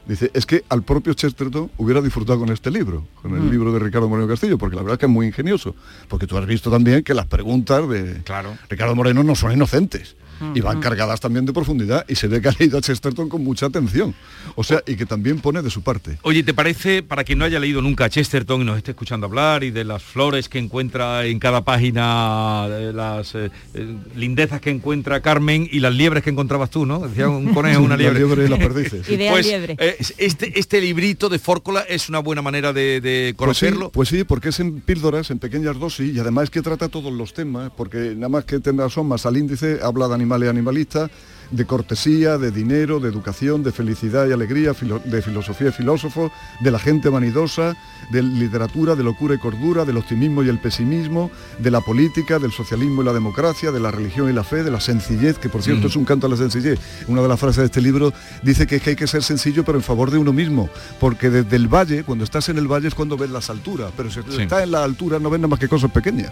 [0.08, 3.50] dice, es que al propio Chesterton hubiera disfrutado con este libro, con el Mm.
[3.52, 5.76] libro de Ricardo Moreno Castillo, porque la verdad es que es muy ingenioso,
[6.08, 8.22] porque tú has visto también que las preguntas de
[8.70, 10.16] Ricardo Moreno no son inocentes.
[10.54, 13.44] Y van cargadas también de profundidad y se ve que ha leído a Chesterton con
[13.44, 14.14] mucha atención.
[14.56, 16.18] O sea, y que también pone de su parte.
[16.24, 19.26] Oye, ¿te parece, para quien no haya leído nunca a Chesterton y nos esté escuchando
[19.28, 24.62] hablar y de las flores que encuentra en cada página, de las eh, eh, lindezas
[24.62, 27.00] que encuentra Carmen y las liebres que encontrabas tú, ¿no?
[27.08, 28.20] Decía un conejo, una La liebre.
[28.20, 29.10] liebre y las perdices.
[29.10, 29.76] Idea Pues, liebre.
[29.80, 33.90] eh, este, este librito de Fórcola es una buena manera de, de Pues sí, conocerlo.
[33.92, 37.34] Pues sí, porque es en píldoras, en pequeñas dosis, y además que trata todos los
[37.34, 41.10] temas, porque nada más que tener asomas al índice, habla de animales y animalistas,
[41.52, 46.32] de cortesía, de dinero, de educación, de felicidad y alegría, filo- de filosofía y filósofo,
[46.60, 47.76] de la gente vanidosa,
[48.12, 52.52] de literatura, de locura y cordura, del optimismo y el pesimismo, de la política, del
[52.52, 55.62] socialismo y la democracia, de la religión y la fe, de la sencillez, que por
[55.64, 55.90] cierto Mm.
[55.90, 56.80] es un canto a la sencillez.
[57.08, 59.64] Una de las frases de este libro dice que, es que hay que ser sencillo
[59.64, 60.70] pero en favor de uno mismo,
[61.00, 64.10] porque desde el valle, cuando estás en el valle es cuando ves las alturas, pero
[64.10, 64.42] si Sí.
[64.42, 66.32] estás en la altura no ves nada más que cosas pequeñas.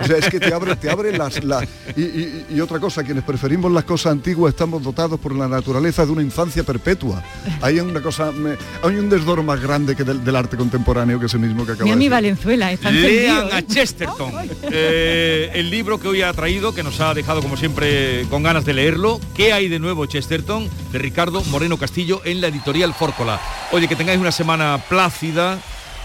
[0.00, 1.42] O sea, es que te abre, te abre las...
[1.44, 1.64] la-
[1.96, 6.04] y, y- y otra cosa, quienes preferimos las cosas antiguas estamos dotados por la naturaleza
[6.06, 7.22] de una infancia perpetua.
[7.62, 11.26] Hay una cosa, me- hay un desdoro más grande que del, del arte contemporáneo que
[11.26, 12.10] ese mismo que acaba Mira de mi decir.
[12.12, 13.66] Valenzuela, está Lean a ¿eh?
[13.66, 14.32] Chesterton.
[14.72, 18.64] Eh, el libro que hoy ha traído, que nos ha dejado como siempre con ganas
[18.64, 19.20] de leerlo.
[19.34, 20.68] ¿Qué hay de nuevo Chesterton?
[20.92, 23.40] De Ricardo Moreno Castillo en la editorial Fórcola.
[23.72, 25.58] Oye, que tengáis una semana plácida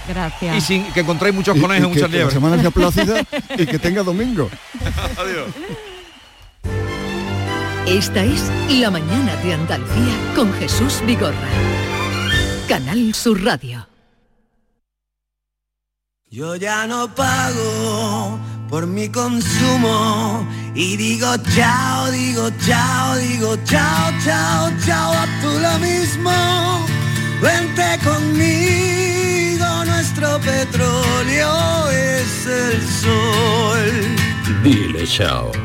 [0.08, 0.58] Gracias.
[0.58, 2.34] y sin que encontréis muchos Y- y conejos, que- muchas que la liebres.
[2.34, 3.22] semana sea plácida
[3.58, 4.50] y que tenga domingo.
[5.18, 5.48] Adiós.
[7.88, 11.50] Esta es La mañana de Andalucía con Jesús Vigorra.
[12.68, 13.88] Canal Sur Radio.
[16.32, 24.72] Yo ya no pago por mi consumo y digo chao, digo chao, digo chao, chao,
[24.84, 26.86] chao, a tú lo mismo.
[27.40, 34.64] Vente conmigo, nuestro petróleo es el sol.
[34.64, 35.64] Dile chao.